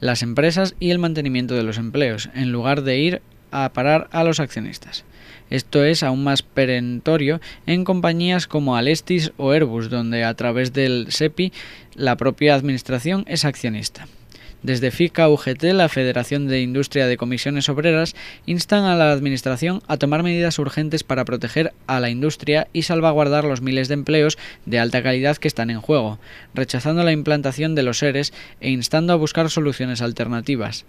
las 0.00 0.22
empresas 0.22 0.74
y 0.78 0.90
el 0.90 0.98
mantenimiento 0.98 1.54
de 1.54 1.62
los 1.62 1.78
empleos, 1.78 2.30
en 2.34 2.52
lugar 2.52 2.82
de 2.82 2.98
ir 2.98 3.22
a 3.52 3.72
parar 3.72 4.08
a 4.10 4.24
los 4.24 4.40
accionistas. 4.40 5.04
Esto 5.50 5.84
es 5.84 6.02
aún 6.02 6.24
más 6.24 6.42
perentorio 6.42 7.40
en 7.66 7.84
compañías 7.84 8.46
como 8.46 8.74
Alestis 8.74 9.32
o 9.36 9.52
Airbus, 9.52 9.90
donde 9.90 10.24
a 10.24 10.34
través 10.34 10.72
del 10.72 11.06
SEPI 11.10 11.52
la 11.94 12.16
propia 12.16 12.54
administración 12.54 13.24
es 13.28 13.44
accionista. 13.44 14.08
Desde 14.62 14.92
FICA 14.92 15.28
UGT, 15.28 15.64
la 15.74 15.88
Federación 15.88 16.46
de 16.46 16.60
Industria 16.60 17.08
de 17.08 17.16
Comisiones 17.16 17.68
Obreras, 17.68 18.14
instan 18.46 18.84
a 18.84 18.94
la 18.94 19.10
Administración 19.10 19.82
a 19.88 19.96
tomar 19.96 20.22
medidas 20.22 20.58
urgentes 20.60 21.02
para 21.02 21.24
proteger 21.24 21.72
a 21.88 21.98
la 21.98 22.10
industria 22.10 22.68
y 22.72 22.82
salvaguardar 22.82 23.44
los 23.44 23.60
miles 23.60 23.88
de 23.88 23.94
empleos 23.94 24.38
de 24.64 24.78
alta 24.78 25.02
calidad 25.02 25.36
que 25.36 25.48
están 25.48 25.70
en 25.70 25.80
juego, 25.80 26.20
rechazando 26.54 27.02
la 27.02 27.10
implantación 27.10 27.74
de 27.74 27.82
los 27.82 27.98
seres 27.98 28.32
e 28.60 28.70
instando 28.70 29.12
a 29.12 29.16
buscar 29.16 29.50
soluciones 29.50 30.00
alternativas. 30.00 30.84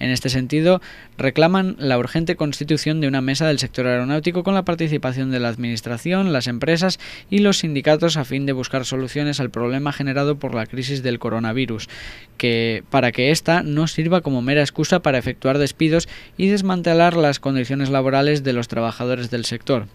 En 0.00 0.10
este 0.10 0.28
sentido, 0.28 0.80
reclaman 1.16 1.76
la 1.78 1.98
urgente 1.98 2.36
constitución 2.36 3.00
de 3.00 3.08
una 3.08 3.20
mesa 3.20 3.46
del 3.46 3.58
sector 3.58 3.86
aeronáutico 3.86 4.42
con 4.42 4.54
la 4.54 4.64
participación 4.64 5.30
de 5.30 5.40
la 5.40 5.48
Administración, 5.48 6.32
las 6.32 6.46
empresas 6.46 6.98
y 7.30 7.38
los 7.38 7.58
sindicatos 7.58 8.16
a 8.16 8.24
fin 8.24 8.46
de 8.46 8.52
buscar 8.52 8.84
soluciones 8.84 9.40
al 9.40 9.50
problema 9.50 9.92
generado 9.92 10.38
por 10.38 10.54
la 10.54 10.66
crisis 10.66 11.02
del 11.02 11.18
coronavirus, 11.18 11.88
que 12.36 12.84
para 12.90 13.12
que 13.12 13.30
ésta 13.30 13.62
no 13.62 13.86
sirva 13.86 14.20
como 14.20 14.42
mera 14.42 14.60
excusa 14.60 15.00
para 15.00 15.18
efectuar 15.18 15.58
despidos 15.58 16.08
y 16.36 16.48
desmantelar 16.48 17.16
las 17.16 17.40
condiciones 17.40 17.90
laborales 17.90 18.44
de 18.44 18.52
los 18.52 18.68
trabajadores 18.68 19.30
del 19.30 19.44
sector 19.44 19.86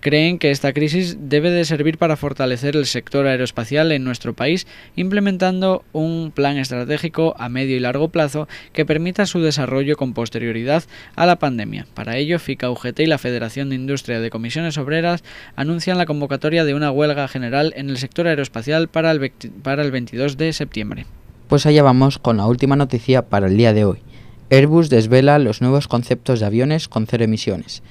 creen 0.00 0.38
que 0.38 0.50
esta 0.50 0.72
crisis 0.72 1.16
debe 1.20 1.50
de 1.50 1.64
servir 1.64 1.98
para 1.98 2.16
fortalecer 2.16 2.76
el 2.76 2.86
sector 2.86 3.26
aeroespacial 3.26 3.92
en 3.92 4.04
nuestro 4.04 4.34
país, 4.34 4.66
implementando 4.96 5.84
un 5.92 6.32
plan 6.34 6.56
estratégico 6.58 7.34
a 7.38 7.48
medio 7.48 7.76
y 7.76 7.80
largo 7.80 8.08
plazo 8.08 8.48
que 8.72 8.86
permita 8.86 9.26
su 9.26 9.40
desarrollo 9.40 9.96
con 9.96 10.14
posterioridad 10.14 10.84
a 11.16 11.26
la 11.26 11.38
pandemia. 11.38 11.86
Para 11.94 12.16
ello, 12.16 12.38
FICA 12.38 12.70
UGT 12.70 13.00
y 13.00 13.06
la 13.06 13.18
Federación 13.18 13.70
de 13.70 13.76
Industria 13.76 14.20
de 14.20 14.30
Comisiones 14.30 14.78
Obreras 14.78 15.24
anuncian 15.56 15.98
la 15.98 16.06
convocatoria 16.06 16.64
de 16.64 16.74
una 16.74 16.90
huelga 16.90 17.28
general 17.28 17.72
en 17.76 17.90
el 17.90 17.98
sector 17.98 18.26
aeroespacial 18.26 18.88
para 18.88 19.10
el, 19.10 19.32
para 19.62 19.82
el 19.82 19.90
22 19.90 20.36
de 20.36 20.52
septiembre. 20.52 21.06
Pues 21.48 21.64
allá 21.66 21.82
vamos 21.82 22.18
con 22.18 22.36
la 22.36 22.46
última 22.46 22.76
noticia 22.76 23.22
para 23.22 23.46
el 23.46 23.56
día 23.56 23.72
de 23.72 23.84
hoy. 23.84 23.98
Airbus 24.50 24.88
desvela 24.88 25.38
los 25.38 25.60
nuevos 25.60 25.88
conceptos 25.88 26.40
de 26.40 26.46
aviones 26.46 26.88
con 26.88 27.06
cero 27.06 27.24
emisiones. 27.24 27.82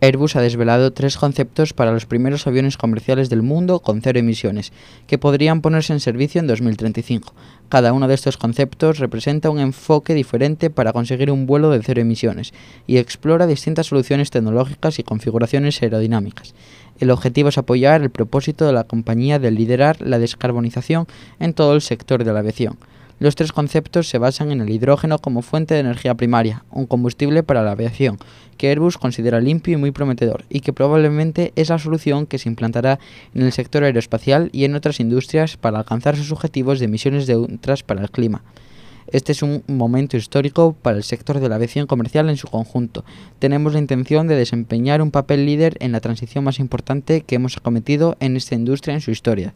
Airbus 0.00 0.36
ha 0.36 0.42
desvelado 0.42 0.92
tres 0.92 1.16
conceptos 1.16 1.72
para 1.72 1.90
los 1.90 2.04
primeros 2.04 2.46
aviones 2.46 2.76
comerciales 2.76 3.30
del 3.30 3.42
mundo 3.42 3.80
con 3.80 4.02
cero 4.02 4.18
emisiones, 4.18 4.72
que 5.06 5.16
podrían 5.16 5.62
ponerse 5.62 5.94
en 5.94 6.00
servicio 6.00 6.38
en 6.38 6.46
2035. 6.46 7.32
Cada 7.70 7.94
uno 7.94 8.06
de 8.06 8.14
estos 8.14 8.36
conceptos 8.36 8.98
representa 8.98 9.48
un 9.48 9.58
enfoque 9.58 10.12
diferente 10.12 10.68
para 10.68 10.92
conseguir 10.92 11.30
un 11.30 11.46
vuelo 11.46 11.70
de 11.70 11.82
cero 11.82 12.02
emisiones 12.02 12.52
y 12.86 12.98
explora 12.98 13.46
distintas 13.46 13.86
soluciones 13.86 14.30
tecnológicas 14.30 14.98
y 14.98 15.02
configuraciones 15.02 15.82
aerodinámicas. 15.82 16.54
El 17.00 17.10
objetivo 17.10 17.48
es 17.48 17.58
apoyar 17.58 18.02
el 18.02 18.10
propósito 18.10 18.66
de 18.66 18.74
la 18.74 18.84
compañía 18.84 19.38
de 19.38 19.50
liderar 19.50 20.00
la 20.02 20.18
descarbonización 20.18 21.06
en 21.40 21.54
todo 21.54 21.74
el 21.74 21.80
sector 21.80 22.22
de 22.22 22.32
la 22.32 22.40
aviación. 22.40 22.78
Los 23.18 23.34
tres 23.34 23.50
conceptos 23.50 24.10
se 24.10 24.18
basan 24.18 24.52
en 24.52 24.60
el 24.60 24.68
hidrógeno 24.68 25.18
como 25.18 25.40
fuente 25.40 25.72
de 25.72 25.80
energía 25.80 26.14
primaria, 26.16 26.64
un 26.70 26.84
combustible 26.84 27.42
para 27.42 27.62
la 27.62 27.70
aviación, 27.70 28.18
que 28.58 28.68
Airbus 28.68 28.98
considera 28.98 29.40
limpio 29.40 29.72
y 29.72 29.80
muy 29.80 29.90
prometedor, 29.90 30.44
y 30.50 30.60
que 30.60 30.74
probablemente 30.74 31.52
es 31.56 31.70
la 31.70 31.78
solución 31.78 32.26
que 32.26 32.38
se 32.38 32.50
implantará 32.50 32.98
en 33.34 33.42
el 33.42 33.52
sector 33.52 33.84
aeroespacial 33.84 34.50
y 34.52 34.64
en 34.64 34.74
otras 34.74 35.00
industrias 35.00 35.56
para 35.56 35.78
alcanzar 35.78 36.14
sus 36.16 36.30
objetivos 36.30 36.78
de 36.78 36.84
emisiones 36.84 37.26
de 37.26 37.36
ultras 37.38 37.82
para 37.82 38.02
el 38.02 38.10
clima. 38.10 38.42
Este 39.12 39.30
es 39.30 39.42
un 39.42 39.62
momento 39.68 40.16
histórico 40.16 40.74
para 40.82 40.96
el 40.96 41.04
sector 41.04 41.38
de 41.38 41.48
la 41.48 41.54
aviación 41.54 41.86
comercial 41.86 42.28
en 42.28 42.36
su 42.36 42.48
conjunto. 42.48 43.04
Tenemos 43.38 43.72
la 43.72 43.78
intención 43.78 44.26
de 44.26 44.34
desempeñar 44.34 45.00
un 45.00 45.12
papel 45.12 45.46
líder 45.46 45.76
en 45.78 45.92
la 45.92 46.00
transición 46.00 46.42
más 46.42 46.58
importante 46.58 47.20
que 47.20 47.36
hemos 47.36 47.56
acometido 47.56 48.16
en 48.18 48.36
esta 48.36 48.56
industria 48.56 48.94
en 48.94 49.00
su 49.00 49.12
historia. 49.12 49.54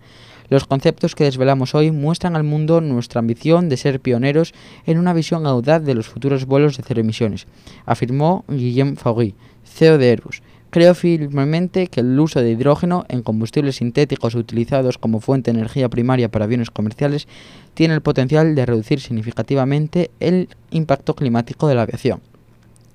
Los 0.50 0.66
conceptos 0.66 1.16
que 1.16 1.24
desvelamos 1.24 1.74
hoy 1.74 1.90
muestran 1.90 2.36
al 2.36 2.44
mundo 2.44 2.80
nuestra 2.80 3.18
ambición 3.18 3.68
de 3.68 3.76
ser 3.76 4.00
pioneros 4.00 4.54
en 4.86 4.98
una 4.98 5.14
visión 5.14 5.46
audaz 5.46 5.82
de 5.82 5.94
los 5.94 6.08
futuros 6.08 6.44
vuelos 6.46 6.76
de 6.76 6.84
cero 6.86 7.00
emisiones, 7.00 7.46
afirmó 7.86 8.44
Guillaume 8.48 8.96
Faury, 8.96 9.34
CEO 9.64 9.98
de 9.98 10.10
Airbus. 10.10 10.42
Creo 10.70 10.94
firmemente 10.94 11.88
que 11.88 12.00
el 12.00 12.18
uso 12.18 12.40
de 12.40 12.52
hidrógeno 12.52 13.04
en 13.09 13.22
combustibles 13.22 13.76
sintéticos 13.76 14.37
utilizados 14.37 14.98
como 14.98 15.20
fuente 15.20 15.50
de 15.50 15.59
energía 15.59 15.88
primaria 15.88 16.30
para 16.30 16.44
aviones 16.44 16.70
comerciales 16.70 17.26
tiene 17.74 17.94
el 17.94 18.02
potencial 18.02 18.54
de 18.54 18.66
reducir 18.66 19.00
significativamente 19.00 20.12
el 20.20 20.48
impacto 20.70 21.16
climático 21.16 21.66
de 21.66 21.74
la 21.74 21.83
aviación. 21.83 22.20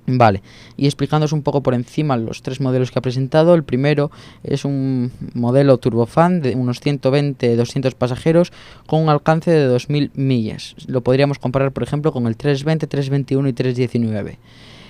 Vale, 0.08 0.44
y 0.78 0.86
explicándoos 0.86 1.34
un 1.34 1.42
poco 1.42 1.64
por 1.64 1.74
encima 1.74 2.16
los 2.16 2.44
tres 2.44 2.62
modelos 2.62 2.92
que 2.92 3.00
ha 3.00 3.02
presentado. 3.02 3.56
El 3.56 3.64
primero 3.64 4.12
es 4.44 4.64
un 4.64 5.12
modelo 5.34 5.78
turbofan 5.78 6.42
de 6.42 6.56
unos 6.56 6.82
120-200 6.82 7.94
pasajeros 7.96 8.54
con 8.86 9.02
un 9.02 9.10
alcance 9.10 9.50
de 9.50 9.68
2.000 9.68 10.12
millas. 10.14 10.76
Lo 10.86 11.02
podríamos 11.02 11.40
comparar, 11.40 11.72
por 11.72 11.82
ejemplo, 11.84 12.14
con 12.14 12.28
el 12.28 12.38
320, 12.38 12.86
321 12.86 13.50
y 13.50 13.54
319. 13.54 14.38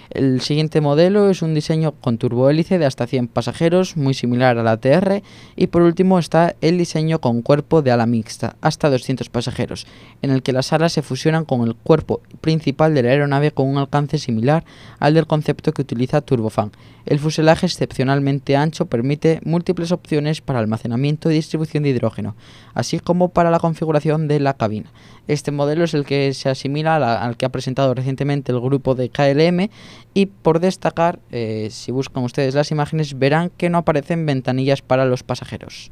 El 0.09 0.41
siguiente 0.41 0.81
modelo 0.81 1.29
es 1.29 1.41
un 1.41 1.53
diseño 1.53 1.93
con 1.93 2.17
turbohélice 2.17 2.77
de 2.77 2.85
hasta 2.85 3.07
100 3.07 3.27
pasajeros, 3.27 3.97
muy 3.97 4.13
similar 4.13 4.57
a 4.57 4.63
la 4.63 4.77
TR, 4.77 5.21
y 5.55 5.67
por 5.67 5.81
último 5.81 6.19
está 6.19 6.55
el 6.61 6.77
diseño 6.77 7.19
con 7.19 7.41
cuerpo 7.41 7.81
de 7.81 7.91
ala 7.91 8.05
mixta, 8.05 8.55
hasta 8.61 8.89
200 8.89 9.29
pasajeros, 9.29 9.87
en 10.21 10.31
el 10.31 10.43
que 10.43 10.53
las 10.53 10.71
alas 10.73 10.93
se 10.93 11.01
fusionan 11.01 11.45
con 11.45 11.61
el 11.61 11.75
cuerpo 11.75 12.21
principal 12.41 12.93
de 12.93 13.03
la 13.03 13.09
aeronave 13.09 13.51
con 13.51 13.67
un 13.67 13.77
alcance 13.77 14.17
similar 14.17 14.63
al 14.99 15.13
del 15.13 15.27
concepto 15.27 15.71
que 15.71 15.81
utiliza 15.81 16.21
Turbofan. 16.21 16.71
El 17.05 17.19
fuselaje 17.19 17.67
excepcionalmente 17.67 18.55
ancho 18.55 18.87
permite 18.87 19.39
múltiples 19.43 19.91
opciones 19.91 20.41
para 20.41 20.59
almacenamiento 20.59 21.29
y 21.29 21.35
distribución 21.35 21.83
de 21.83 21.89
hidrógeno, 21.89 22.35
así 22.73 22.99
como 22.99 23.29
para 23.29 23.51
la 23.51 23.59
configuración 23.59 24.27
de 24.27 24.39
la 24.39 24.55
cabina. 24.55 24.91
Este 25.27 25.51
modelo 25.51 25.83
es 25.83 25.93
el 25.93 26.05
que 26.05 26.33
se 26.33 26.49
asimila 26.49 26.95
al 26.95 27.37
que 27.37 27.45
ha 27.45 27.49
presentado 27.49 27.93
recientemente 27.93 28.51
el 28.51 28.59
grupo 28.59 28.95
de 28.95 29.09
KLM 29.09 29.69
y 30.13 30.27
por 30.27 30.59
destacar, 30.59 31.19
eh, 31.31 31.69
si 31.71 31.91
buscan 31.91 32.23
ustedes 32.23 32.55
las 32.55 32.71
imágenes, 32.71 33.19
verán 33.19 33.51
que 33.57 33.69
no 33.69 33.79
aparecen 33.79 34.25
ventanillas 34.25 34.81
para 34.81 35.05
los 35.05 35.23
pasajeros. 35.23 35.91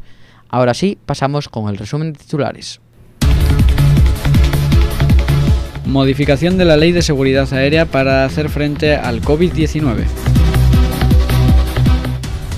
Ahora 0.49 0.73
sí, 0.73 0.97
pasamos 1.05 1.49
con 1.49 1.69
el 1.69 1.77
resumen 1.77 2.13
de 2.13 2.19
titulares. 2.19 2.79
Modificación 5.85 6.57
de 6.57 6.65
la 6.65 6.77
Ley 6.77 6.91
de 6.91 7.01
Seguridad 7.01 7.51
Aérea 7.53 7.85
para 7.85 8.23
hacer 8.25 8.49
frente 8.49 8.95
al 8.95 9.21
COVID-19. 9.21 10.05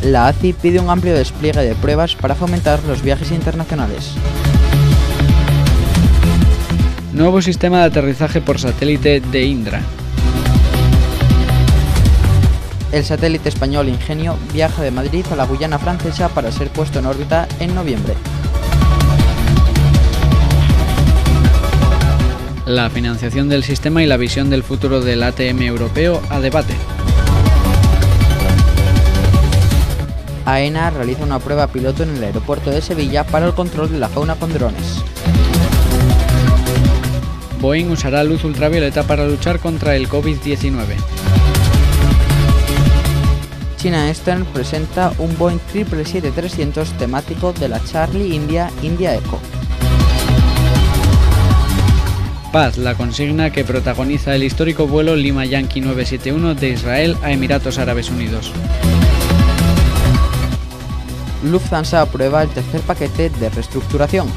La 0.03 0.27
ACI 0.27 0.53
pide 0.53 0.79
un 0.79 0.89
amplio 0.89 1.15
despliegue 1.15 1.61
de 1.61 1.73
pruebas 1.73 2.15
para 2.15 2.35
fomentar 2.35 2.83
los 2.83 3.01
viajes 3.01 3.31
internacionales. 3.31 4.13
Nuevo 7.13 7.41
sistema 7.41 7.79
de 7.79 7.85
aterrizaje 7.85 8.41
por 8.41 8.59
satélite 8.59 9.21
de 9.21 9.45
Indra. 9.45 9.81
El 12.95 13.03
satélite 13.03 13.49
español 13.49 13.89
Ingenio 13.89 14.37
viaja 14.53 14.81
de 14.81 14.89
Madrid 14.89 15.25
a 15.29 15.35
la 15.35 15.45
Guyana 15.45 15.77
francesa 15.77 16.29
para 16.29 16.49
ser 16.49 16.69
puesto 16.69 16.99
en 16.99 17.05
órbita 17.05 17.45
en 17.59 17.75
noviembre. 17.75 18.13
La 22.65 22.89
financiación 22.89 23.49
del 23.49 23.65
sistema 23.65 24.01
y 24.01 24.05
la 24.05 24.15
visión 24.15 24.49
del 24.49 24.63
futuro 24.63 25.01
del 25.01 25.23
ATM 25.23 25.63
europeo 25.63 26.21
a 26.29 26.39
debate. 26.39 26.73
AENA 30.45 30.89
realiza 30.91 31.25
una 31.25 31.39
prueba 31.39 31.67
piloto 31.67 32.03
en 32.03 32.15
el 32.15 32.23
aeropuerto 32.23 32.71
de 32.71 32.81
Sevilla 32.81 33.25
para 33.25 33.47
el 33.47 33.53
control 33.53 33.91
de 33.91 33.99
la 33.99 34.07
fauna 34.07 34.35
con 34.35 34.53
drones. 34.53 35.03
Boeing 37.59 37.91
usará 37.91 38.23
luz 38.23 38.45
ultravioleta 38.45 39.03
para 39.03 39.27
luchar 39.27 39.59
contra 39.59 39.97
el 39.97 40.07
COVID-19. 40.07 41.44
China 43.85 44.07
Eastern 44.07 44.45
presenta 44.45 45.13
un 45.19 45.37
Boeing 45.37 45.59
777-300 45.71 46.97
temático 46.97 47.53
de 47.53 47.69
la 47.69 47.83
Charlie 47.83 48.33
India 48.33 48.71
India 48.81 49.13
Eco. 49.13 49.39
Paz, 52.51 52.79
la 52.79 52.95
consigna 52.95 53.51
que 53.51 53.63
protagoniza 53.63 54.33
el 54.33 54.43
histórico 54.43 54.87
vuelo 54.87 55.15
Lima 55.15 55.45
Yankee 55.45 55.81
971 55.81 56.55
de 56.55 56.69
Israel 56.69 57.15
a 57.21 57.31
Emiratos 57.31 57.77
Árabes 57.77 58.09
Unidos. 58.09 58.51
Lufthansa 61.43 62.01
aprueba 62.01 62.41
el 62.41 62.49
tercer 62.49 62.81
paquete 62.81 63.29
de 63.29 63.49
reestructuración. 63.51 64.27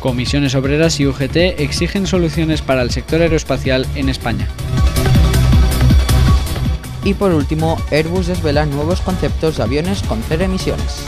Comisiones 0.00 0.54
Obreras 0.54 1.00
y 1.00 1.06
UGT 1.06 1.36
exigen 1.60 2.06
soluciones 2.06 2.62
para 2.62 2.80
el 2.80 2.90
sector 2.92 3.20
aeroespacial 3.20 3.86
en 3.94 4.08
España. 4.08 4.48
Y 7.04 7.14
por 7.14 7.32
último, 7.32 7.76
Airbus 7.90 8.26
desvela 8.26 8.66
nuevos 8.66 9.00
conceptos 9.00 9.56
de 9.56 9.62
aviones 9.62 10.02
con 10.02 10.22
cero 10.28 10.44
emisiones. 10.44 11.04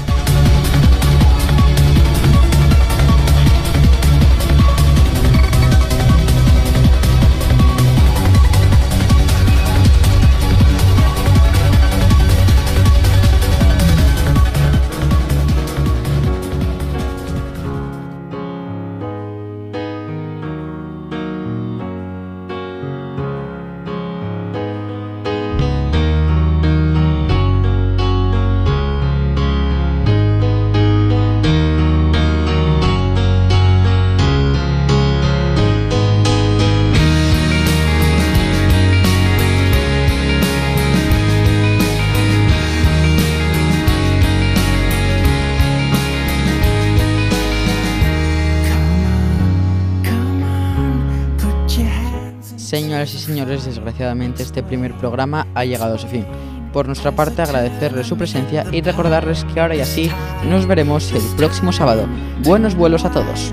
Señoras 52.71 53.13
y 53.15 53.19
señores, 53.19 53.65
desgraciadamente 53.65 54.45
este 54.45 54.63
primer 54.63 54.95
programa 54.95 55.45
ha 55.57 55.65
llegado 55.65 55.97
a 55.97 55.99
su 55.99 56.07
fin. 56.07 56.25
Por 56.73 56.87
nuestra 56.87 57.11
parte, 57.11 57.43
agradecerles 57.43 58.07
su 58.07 58.17
presencia 58.17 58.65
y 58.71 58.81
recordarles 58.81 59.45
que 59.53 59.59
ahora 59.59 59.75
y 59.75 59.81
así 59.81 60.09
nos 60.49 60.67
veremos 60.67 61.11
el 61.11 61.23
próximo 61.37 61.73
sábado. 61.73 62.07
Buenos 62.45 62.77
vuelos 62.77 63.05
a 63.05 63.11
todos. 63.11 63.51